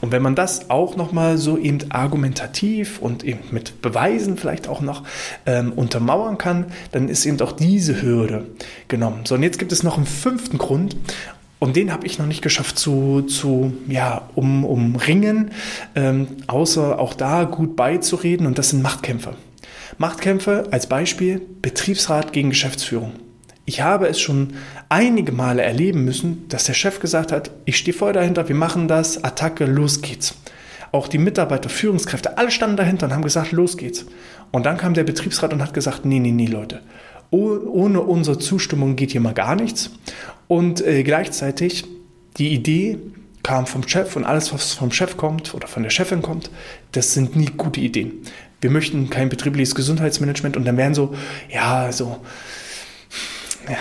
Und 0.00 0.12
wenn 0.12 0.22
man 0.22 0.36
das 0.36 0.70
auch 0.70 0.94
nochmal 0.94 1.38
so 1.38 1.58
eben 1.58 1.90
argumentativ 1.90 3.00
und 3.00 3.24
eben 3.24 3.40
mit 3.50 3.82
Beweisen 3.82 4.36
vielleicht 4.36 4.68
auch 4.68 4.80
noch 4.80 5.02
ähm, 5.44 5.72
untermauern 5.72 6.38
kann, 6.38 6.66
dann 6.92 7.08
ist 7.08 7.26
eben 7.26 7.40
auch 7.40 7.52
diese 7.52 8.00
Hürde 8.00 8.46
genommen. 8.86 9.22
So, 9.24 9.34
und 9.34 9.42
jetzt 9.42 9.58
gibt 9.58 9.72
es 9.72 9.82
noch 9.82 9.96
einen 9.96 10.06
fünften 10.06 10.58
Grund. 10.58 10.94
Und 11.62 11.76
den 11.76 11.92
habe 11.92 12.08
ich 12.08 12.18
noch 12.18 12.26
nicht 12.26 12.42
geschafft 12.42 12.76
zu, 12.76 13.22
zu 13.22 13.72
ja, 13.86 14.28
um, 14.34 14.64
umringen, 14.64 15.52
ähm, 15.94 16.26
außer 16.48 16.98
auch 16.98 17.14
da 17.14 17.44
gut 17.44 17.76
beizureden. 17.76 18.48
Und 18.48 18.58
das 18.58 18.70
sind 18.70 18.82
Machtkämpfe. 18.82 19.36
Machtkämpfe 19.96 20.66
als 20.72 20.88
Beispiel 20.88 21.40
Betriebsrat 21.62 22.32
gegen 22.32 22.50
Geschäftsführung. 22.50 23.12
Ich 23.64 23.80
habe 23.80 24.08
es 24.08 24.20
schon 24.20 24.54
einige 24.88 25.30
Male 25.30 25.62
erleben 25.62 26.04
müssen, 26.04 26.48
dass 26.48 26.64
der 26.64 26.74
Chef 26.74 26.98
gesagt 26.98 27.30
hat, 27.30 27.52
ich 27.64 27.76
stehe 27.76 27.96
voll 27.96 28.12
dahinter, 28.12 28.48
wir 28.48 28.56
machen 28.56 28.88
das, 28.88 29.22
Attacke, 29.22 29.64
los 29.64 30.02
geht's. 30.02 30.34
Auch 30.90 31.06
die 31.06 31.18
Mitarbeiter, 31.18 31.68
Führungskräfte, 31.68 32.38
alle 32.38 32.50
standen 32.50 32.76
dahinter 32.76 33.06
und 33.06 33.14
haben 33.14 33.22
gesagt, 33.22 33.52
los 33.52 33.76
geht's. 33.76 34.04
Und 34.50 34.66
dann 34.66 34.78
kam 34.78 34.94
der 34.94 35.04
Betriebsrat 35.04 35.52
und 35.52 35.62
hat 35.62 35.74
gesagt, 35.74 36.04
nee, 36.06 36.18
nee, 36.18 36.32
nee, 36.32 36.46
Leute, 36.46 36.80
ohne 37.32 38.00
unsere 38.00 38.38
Zustimmung 38.38 38.94
geht 38.94 39.12
hier 39.12 39.20
mal 39.20 39.34
gar 39.34 39.56
nichts. 39.56 39.90
Und 40.48 40.84
äh, 40.86 41.02
gleichzeitig 41.02 41.84
die 42.36 42.52
Idee 42.52 42.98
kam 43.42 43.66
vom 43.66 43.86
Chef 43.88 44.14
und 44.16 44.24
alles, 44.24 44.52
was 44.52 44.74
vom 44.74 44.92
Chef 44.92 45.16
kommt 45.16 45.54
oder 45.54 45.66
von 45.66 45.82
der 45.82 45.90
Chefin 45.90 46.22
kommt, 46.22 46.50
das 46.92 47.14
sind 47.14 47.34
nie 47.34 47.46
gute 47.56 47.80
Ideen. 47.80 48.12
Wir 48.60 48.70
möchten 48.70 49.10
kein 49.10 49.28
betriebliches 49.28 49.74
Gesundheitsmanagement 49.74 50.56
und 50.56 50.64
dann 50.64 50.76
werden 50.76 50.94
so, 50.94 51.14
ja, 51.50 51.90
so 51.90 52.18
ja, 53.68 53.76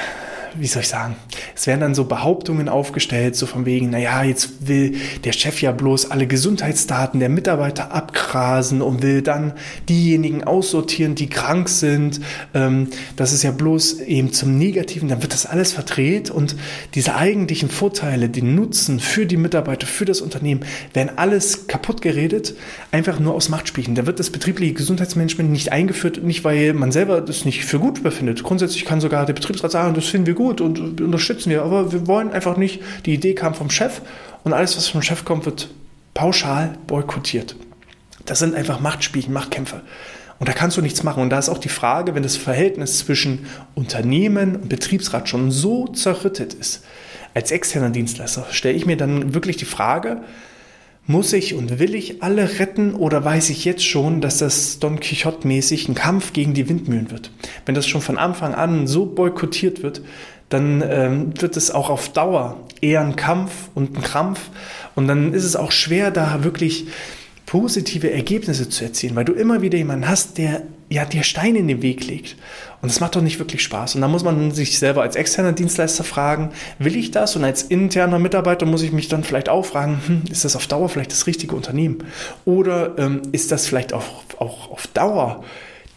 wie 0.58 0.68
soll 0.68 0.82
ich 0.82 0.90
sagen, 0.90 1.16
es 1.56 1.68
werden 1.68 1.82
dann 1.82 1.96
so 1.96 2.06
Behauptungen 2.06 2.68
aufgestellt, 2.68 3.36
so 3.36 3.46
von 3.46 3.66
wegen, 3.66 3.90
naja, 3.92 4.24
jetzt 4.24 4.68
will 4.68 4.96
der 5.24 5.32
Chef 5.32 5.62
ja 5.62 5.72
bloß 5.72 6.12
alle 6.12 6.28
Gesundheitsdaten 6.28 7.20
der 7.20 7.30
Mitarbeiter 7.30 7.94
abgrasen 7.94 8.82
und 8.82 9.02
will 9.02 9.22
dann 9.22 9.54
diejenigen 9.88 10.44
aussortieren, 10.44 11.16
die 11.16 11.30
krank 11.30 11.70
sind. 11.70 12.20
Ähm, 12.54 12.90
das 13.16 13.32
ist 13.32 13.44
ja 13.44 13.52
bloß 13.52 14.02
eben 14.02 14.34
zum 14.34 14.58
Negativen, 14.58 15.08
dann 15.08 15.22
wird 15.22 15.34
das 15.34 15.46
alles 15.46 15.72
verdreht 15.72 16.30
und 16.30 16.56
diese 16.96 17.16
eigentlichen 17.16 17.70
Vorteile, 17.70 18.28
den 18.28 18.56
Nutzen 18.56 19.00
für 19.00 19.26
die 19.26 19.38
Mitarbeiter, 19.38 19.88
für 19.88 20.06
das 20.06 20.20
Unternehmen, 20.20 20.62
werden 20.94 21.12
alles 21.16 21.68
kaputt 21.68 22.02
geredet, 22.02 22.56
einfach 22.92 23.20
nur 23.20 23.36
aus 23.36 23.50
Machtspielen. 23.50 23.96
Da 23.96 24.06
wird 24.06 24.20
das 24.20 24.30
betriebliche 24.30 24.74
Gesundheitsmanagement 24.74 25.50
nicht 25.50 25.72
eingeführt, 25.72 26.24
nicht 26.24 26.44
weil 26.44 26.74
man 26.74 26.92
selber 26.92 27.22
das 27.22 27.46
nicht 27.46 27.64
für 27.64 27.80
gut 27.80 28.04
befindet. 28.04 28.44
Grundsätzlich 28.44 28.84
kann 28.84 29.00
sogar 29.00 29.26
der 29.26 29.34
Betriebsrat 29.34 29.72
sagen, 29.72 29.94
das 29.94 30.06
finden 30.08 30.28
wir 30.28 30.34
gut 30.34 30.41
und 30.50 31.00
unterstützen 31.00 31.52
wir, 31.52 31.62
aber 31.62 31.92
wir 31.92 32.08
wollen 32.08 32.32
einfach 32.32 32.58
nicht, 32.58 32.82
die 33.06 33.14
Idee 33.14 33.36
kam 33.36 33.54
vom 33.54 33.70
Chef 33.70 34.02
und 34.44 34.54
alles, 34.54 34.76
was 34.76 34.88
vom 34.88 35.04
Chef 35.04 35.24
kommt, 35.24 35.46
wird 35.46 35.70
pauschal 36.14 36.78
boykottiert. 36.88 37.56
Das 38.26 38.40
sind 38.40 38.56
einfach 38.56 38.80
Machtspiele, 38.80 39.30
Machtkämpfe. 39.30 39.82
Und 40.40 40.50
da 40.50 40.54
kannst 40.54 40.76
du 40.76 40.82
nichts 40.82 41.04
machen. 41.04 41.22
Und 41.22 41.30
da 41.30 41.38
ist 41.38 41.50
auch 41.50 41.60
die 41.60 41.70
Frage, 41.70 42.16
wenn 42.16 42.24
das 42.24 42.36
Verhältnis 42.36 42.98
zwischen 42.98 43.46
Unternehmen 43.76 44.56
und 44.56 44.70
Betriebsrat 44.70 45.30
schon 45.30 45.52
so 45.52 45.88
zerrüttet 45.88 46.56
ist, 46.56 46.84
als 47.36 47.52
externer 47.52 47.92
Dienstleister, 47.92 48.48
stelle 48.50 48.76
ich 48.76 48.88
mir 48.88 48.98
dann 48.98 49.36
wirklich 49.36 49.58
die 49.58 49.66
Frage, 49.66 50.24
muss 51.08 51.34
ich 51.34 51.56
und 51.56 51.80
will 51.80 51.96
ich 51.96 52.22
alle 52.24 52.60
retten 52.60 52.94
oder 52.94 53.24
weiß 53.24 53.50
ich 53.50 53.66
jetzt 53.66 53.86
schon, 53.86 54.22
dass 54.22 54.38
das 54.38 54.80
Don 54.80 55.00
Quixote-mäßig 55.00 55.90
ein 55.90 55.96
Kampf 55.96 56.34
gegen 56.34 56.54
die 56.54 56.70
Windmühlen 56.70 57.12
wird? 57.12 57.32
Wenn 57.66 57.76
das 57.76 57.88
schon 57.88 58.02
von 58.02 58.18
Anfang 58.18 58.54
an 58.54 58.88
so 58.88 59.06
boykottiert 59.06 59.84
wird, 59.84 60.02
dann 60.50 60.84
ähm, 60.88 61.34
wird 61.42 61.58
es 61.58 61.72
auch 61.72 61.90
auf 61.90 62.10
Dauer 62.10 62.58
eher 62.82 63.02
ein 63.02 63.16
Kampf 63.16 63.70
und 63.74 63.98
ein 63.98 64.02
Krampf. 64.02 64.50
Und 64.96 65.08
dann 65.08 65.34
ist 65.34 65.46
es 65.46 65.56
auch 65.56 65.72
schwer, 65.72 66.12
da 66.12 66.44
wirklich 66.44 66.88
positive 67.52 68.10
Ergebnisse 68.10 68.70
zu 68.70 68.86
erzielen, 68.86 69.14
weil 69.18 69.26
du 69.26 69.34
immer 69.34 69.62
wieder 69.62 69.78
jemanden 69.78 70.08
hast, 70.08 70.38
der 70.38 70.62
ja 70.88 71.04
dir 71.04 71.24
Steine 71.24 71.60
in 71.60 71.68
den 71.68 71.82
Weg 71.82 72.08
legt. 72.08 72.38
Und 72.82 72.90
das 72.90 73.02
macht 73.02 73.18
doch 73.18 73.22
nicht 73.22 73.40
wirklich 73.40 73.62
Spaß. 73.62 73.96
Und 73.96 74.00
da 74.00 74.08
muss 74.08 74.24
man 74.24 74.52
sich 74.52 74.80
selber 74.80 75.02
als 75.02 75.18
externer 75.18 75.52
Dienstleister 75.52 76.06
fragen, 76.06 76.52
will 76.80 76.96
ich 76.96 77.12
das? 77.12 77.36
Und 77.36 77.44
als 77.44 77.64
interner 77.64 78.20
Mitarbeiter 78.20 78.66
muss 78.66 78.84
ich 78.84 78.94
mich 78.94 79.10
dann 79.10 79.26
vielleicht 79.26 79.50
auch 79.50 79.66
fragen, 79.66 80.00
hm, 80.06 80.22
ist 80.32 80.46
das 80.46 80.56
auf 80.56 80.66
Dauer 80.68 80.88
vielleicht 80.88 81.12
das 81.12 81.28
richtige 81.28 81.54
Unternehmen? 81.54 82.06
Oder 82.46 82.98
ähm, 82.98 83.22
ist 83.34 83.52
das 83.52 83.68
vielleicht 83.68 83.92
auch, 83.92 84.24
auch 84.40 84.72
auf 84.72 84.88
Dauer 84.88 85.44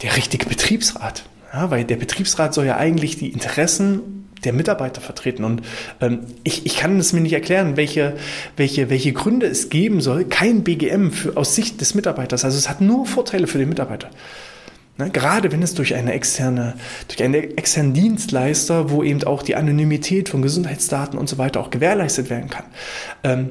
der 0.02 0.16
richtige 0.16 0.46
Betriebsrat? 0.46 1.22
Ja, 1.52 1.70
weil 1.70 1.84
der 1.84 1.96
Betriebsrat 1.96 2.52
soll 2.52 2.66
ja 2.66 2.78
eigentlich 2.78 3.16
die 3.16 3.28
Interessen 3.28 4.23
der 4.44 4.52
Mitarbeiter 4.52 5.00
vertreten. 5.00 5.44
Und 5.44 5.62
ähm, 6.00 6.20
ich, 6.42 6.66
ich 6.66 6.76
kann 6.76 6.98
es 6.98 7.12
mir 7.12 7.20
nicht 7.20 7.32
erklären, 7.32 7.76
welche, 7.76 8.16
welche, 8.56 8.90
welche 8.90 9.12
Gründe 9.12 9.46
es 9.46 9.70
geben 9.70 10.00
soll. 10.00 10.24
Kein 10.24 10.64
BGM 10.64 11.10
für, 11.10 11.36
aus 11.36 11.54
Sicht 11.54 11.80
des 11.80 11.94
Mitarbeiters. 11.94 12.44
Also 12.44 12.58
es 12.58 12.68
hat 12.68 12.80
nur 12.80 13.06
Vorteile 13.06 13.46
für 13.46 13.58
den 13.58 13.68
Mitarbeiter. 13.68 14.10
Ne, 14.96 15.10
gerade 15.10 15.50
wenn 15.50 15.62
es 15.62 15.74
durch 15.74 15.94
eine 15.94 16.12
externe, 16.12 16.74
durch 17.08 17.22
einen 17.22 17.34
externen 17.34 17.94
Dienstleister, 17.94 18.90
wo 18.90 19.02
eben 19.02 19.24
auch 19.24 19.42
die 19.42 19.56
Anonymität 19.56 20.28
von 20.28 20.40
Gesundheitsdaten 20.40 21.18
und 21.18 21.28
so 21.28 21.36
weiter 21.36 21.58
auch 21.60 21.70
gewährleistet 21.70 22.30
werden 22.30 22.48
kann. 22.48 22.64
Ähm, 23.24 23.50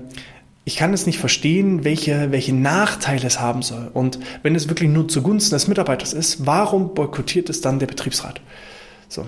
ich 0.66 0.78
kann 0.78 0.94
es 0.94 1.06
nicht 1.06 1.20
verstehen, 1.20 1.84
welche, 1.84 2.32
welche 2.32 2.54
Nachteile 2.54 3.28
es 3.28 3.42
haben 3.42 3.62
soll. 3.62 3.90
Und 3.94 4.20
wenn 4.44 4.56
es 4.56 4.70
wirklich 4.70 4.90
nur 4.90 5.10
zugunsten 5.10 5.56
des 5.56 5.68
Mitarbeiters 5.68 6.14
ist, 6.14 6.46
warum 6.46 6.94
boykottiert 6.94 7.50
es 7.50 7.60
dann 7.60 7.80
der 7.80 7.88
Betriebsrat? 7.88 8.40
So. 9.10 9.28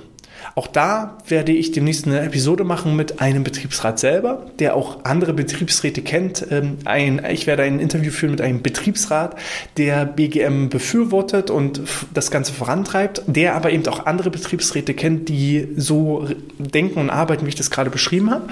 Auch 0.57 0.67
da 0.67 1.17
werde 1.27 1.51
ich 1.51 1.73
demnächst 1.73 2.07
eine 2.07 2.21
Episode 2.21 2.63
machen 2.63 2.95
mit 2.95 3.19
einem 3.19 3.43
Betriebsrat 3.43 3.99
selber, 3.99 4.45
der 4.57 4.77
auch 4.77 5.03
andere 5.03 5.33
Betriebsräte 5.33 6.01
kennt. 6.01 6.47
Ähm, 6.49 6.77
ein, 6.85 7.21
ich 7.29 7.45
werde 7.45 7.63
ein 7.63 7.81
Interview 7.81 8.09
führen 8.09 8.31
mit 8.31 8.39
einem 8.39 8.61
Betriebsrat, 8.61 9.35
der 9.75 10.05
BGM 10.05 10.69
befürwortet 10.69 11.49
und 11.49 11.81
das 12.13 12.31
Ganze 12.31 12.53
vorantreibt, 12.53 13.21
der 13.27 13.53
aber 13.53 13.71
eben 13.71 13.85
auch 13.87 14.05
andere 14.05 14.29
Betriebsräte 14.29 14.93
kennt, 14.93 15.27
die 15.27 15.67
so 15.75 16.25
denken 16.57 16.99
und 16.99 17.09
arbeiten, 17.09 17.45
wie 17.45 17.49
ich 17.49 17.55
das 17.55 17.69
gerade 17.69 17.89
beschrieben 17.89 18.31
habe. 18.31 18.47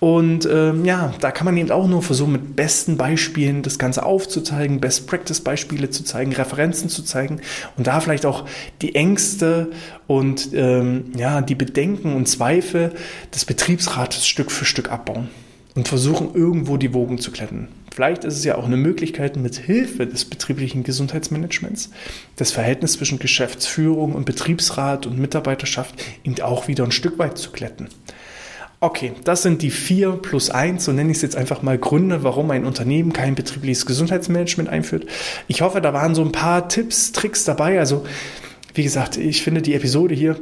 Und 0.00 0.48
ähm, 0.50 0.84
ja, 0.84 1.14
da 1.20 1.30
kann 1.30 1.44
man 1.44 1.56
eben 1.56 1.70
auch 1.70 1.86
nur 1.86 2.02
versuchen, 2.02 2.32
mit 2.32 2.56
besten 2.56 2.96
Beispielen 2.96 3.62
das 3.62 3.78
Ganze 3.78 4.04
aufzuzeigen, 4.04 4.80
Best-Practice-Beispiele 4.80 5.88
zu 5.90 6.02
zeigen, 6.02 6.32
Referenzen 6.32 6.88
zu 6.88 7.04
zeigen 7.04 7.40
und 7.76 7.86
da 7.86 8.00
vielleicht 8.00 8.26
auch 8.26 8.44
die 8.82 8.96
Ängste 8.96 9.68
und 10.06 10.50
ähm, 10.52 11.12
ja, 11.16 11.43
die 11.44 11.54
Bedenken 11.54 12.14
und 12.14 12.28
Zweifel 12.28 12.92
des 13.34 13.44
Betriebsrates 13.44 14.26
Stück 14.26 14.50
für 14.50 14.64
Stück 14.64 14.90
abbauen 14.90 15.28
und 15.74 15.88
versuchen 15.88 16.34
irgendwo 16.34 16.76
die 16.76 16.94
Wogen 16.94 17.18
zu 17.18 17.30
kletten. 17.30 17.68
Vielleicht 17.94 18.24
ist 18.24 18.36
es 18.36 18.44
ja 18.44 18.56
auch 18.56 18.64
eine 18.64 18.76
Möglichkeit, 18.76 19.36
mit 19.36 19.56
Hilfe 19.56 20.06
des 20.06 20.24
betrieblichen 20.24 20.82
Gesundheitsmanagements 20.82 21.90
das 22.36 22.50
Verhältnis 22.50 22.94
zwischen 22.94 23.20
Geschäftsführung 23.20 24.14
und 24.14 24.24
Betriebsrat 24.24 25.06
und 25.06 25.18
Mitarbeiterschaft 25.18 25.94
eben 26.24 26.40
auch 26.40 26.66
wieder 26.66 26.84
ein 26.84 26.92
Stück 26.92 27.18
weit 27.18 27.38
zu 27.38 27.50
kletten. 27.50 27.88
Okay, 28.80 29.12
das 29.24 29.42
sind 29.42 29.62
die 29.62 29.70
vier 29.70 30.10
plus 30.10 30.50
eins, 30.50 30.84
so 30.84 30.92
nenne 30.92 31.10
ich 31.10 31.16
es 31.16 31.22
jetzt 31.22 31.36
einfach 31.36 31.62
mal 31.62 31.78
Gründe, 31.78 32.22
warum 32.22 32.50
ein 32.50 32.66
Unternehmen 32.66 33.12
kein 33.12 33.34
betriebliches 33.34 33.86
Gesundheitsmanagement 33.86 34.68
einführt. 34.68 35.06
Ich 35.48 35.62
hoffe, 35.62 35.80
da 35.80 35.94
waren 35.94 36.14
so 36.14 36.22
ein 36.22 36.32
paar 36.32 36.68
Tipps, 36.68 37.12
Tricks 37.12 37.44
dabei. 37.44 37.78
Also, 37.78 38.04
wie 38.74 38.82
gesagt, 38.82 39.16
ich 39.16 39.42
finde 39.42 39.62
die 39.62 39.74
Episode 39.74 40.14
hier 40.14 40.36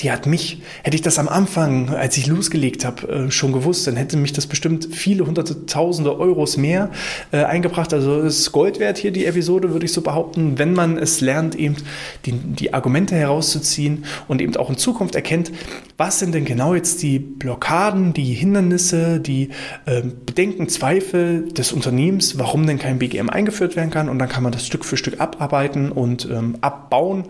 die 0.00 0.10
hat 0.10 0.26
mich, 0.26 0.62
hätte 0.82 0.96
ich 0.96 1.02
das 1.02 1.18
am 1.18 1.28
Anfang, 1.28 1.90
als 1.90 2.16
ich 2.16 2.26
losgelegt 2.26 2.84
habe, 2.84 3.08
äh, 3.08 3.30
schon 3.30 3.52
gewusst, 3.52 3.86
dann 3.86 3.96
hätte 3.96 4.16
mich 4.16 4.32
das 4.32 4.46
bestimmt 4.46 4.88
viele 4.90 5.26
hunderte, 5.26 5.66
tausende 5.66 6.18
Euros 6.18 6.56
mehr 6.56 6.90
äh, 7.30 7.44
eingebracht. 7.44 7.92
Also 7.92 8.20
es 8.20 8.40
ist 8.40 8.52
Gold 8.52 8.78
wert 8.78 8.98
hier, 8.98 9.10
die 9.10 9.26
Episode, 9.26 9.72
würde 9.72 9.84
ich 9.84 9.92
so 9.92 10.00
behaupten, 10.00 10.58
wenn 10.58 10.72
man 10.72 10.96
es 10.96 11.20
lernt, 11.20 11.54
eben 11.54 11.76
die, 12.24 12.32
die 12.32 12.74
Argumente 12.74 13.14
herauszuziehen 13.14 14.04
und 14.28 14.40
eben 14.40 14.56
auch 14.56 14.70
in 14.70 14.76
Zukunft 14.76 15.14
erkennt, 15.14 15.52
was 15.98 16.18
sind 16.18 16.34
denn 16.34 16.44
genau 16.44 16.74
jetzt 16.74 17.02
die 17.02 17.18
Blockaden, 17.18 18.12
die 18.14 18.32
Hindernisse, 18.32 19.20
die 19.20 19.50
äh, 19.84 20.02
Bedenken, 20.02 20.68
Zweifel 20.68 21.48
des 21.52 21.72
Unternehmens, 21.72 22.38
warum 22.38 22.66
denn 22.66 22.78
kein 22.78 22.98
BGM 22.98 23.28
eingeführt 23.28 23.76
werden 23.76 23.90
kann. 23.90 24.08
Und 24.08 24.18
dann 24.18 24.28
kann 24.28 24.42
man 24.42 24.52
das 24.52 24.66
Stück 24.66 24.84
für 24.84 24.96
Stück 24.96 25.20
abarbeiten 25.20 25.92
und 25.92 26.28
ähm, 26.30 26.56
abbauen, 26.60 27.24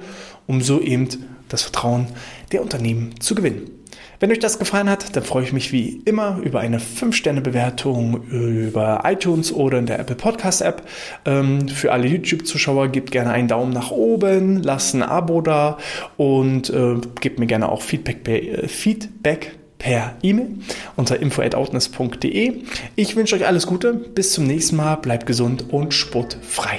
um 0.47 0.61
so 0.61 0.81
eben 0.81 1.09
das 1.53 1.63
Vertrauen 1.63 2.07
der 2.51 2.63
Unternehmen 2.63 3.21
zu 3.21 3.35
gewinnen. 3.35 3.71
Wenn 4.23 4.31
euch 4.31 4.39
das 4.39 4.61
gefallen 4.61 4.89
hat, 4.89 5.17
dann 5.17 5.25
freue 5.25 5.43
ich 5.43 5.53
mich 5.53 5.73
wie 5.73 6.01
immer 6.05 6.39
über 6.45 6.61
eine 6.61 6.79
5-Sterne-Bewertung 6.79 8.23
über 8.29 9.03
iTunes 9.05 9.53
oder 9.53 9.81
in 9.81 9.87
der 9.87 9.99
Apple 9.99 10.15
Podcast-App. 10.15 10.83
Ähm, 11.25 11.69
für 11.69 11.91
alle 11.91 12.07
YouTube-Zuschauer 12.07 12.87
gebt 12.89 13.11
gerne 13.11 13.33
einen 13.33 13.49
Daumen 13.49 13.73
nach 13.73 13.91
oben, 13.91 14.63
lasst 14.63 14.95
ein 14.95 15.03
Abo 15.03 15.41
da 15.41 15.77
und 16.19 16.71
äh, 16.71 16.99
gebt 17.21 17.41
mir 17.41 17.47
gerne 17.47 17.69
auch 17.69 17.83
Feedback, 17.83 18.29
äh, 18.29 18.69
Feedback 18.69 19.57
per 19.79 20.15
E-Mail 20.23 20.51
unter 20.95 21.19
info.outness.de. 21.19 22.63
Ich 22.95 23.17
wünsche 23.17 23.35
euch 23.35 23.45
alles 23.45 23.67
Gute, 23.67 23.93
bis 23.93 24.31
zum 24.35 24.45
nächsten 24.45 24.77
Mal, 24.77 24.95
bleibt 24.99 25.27
gesund 25.27 25.73
und 25.73 25.95
sportfrei. 25.95 26.79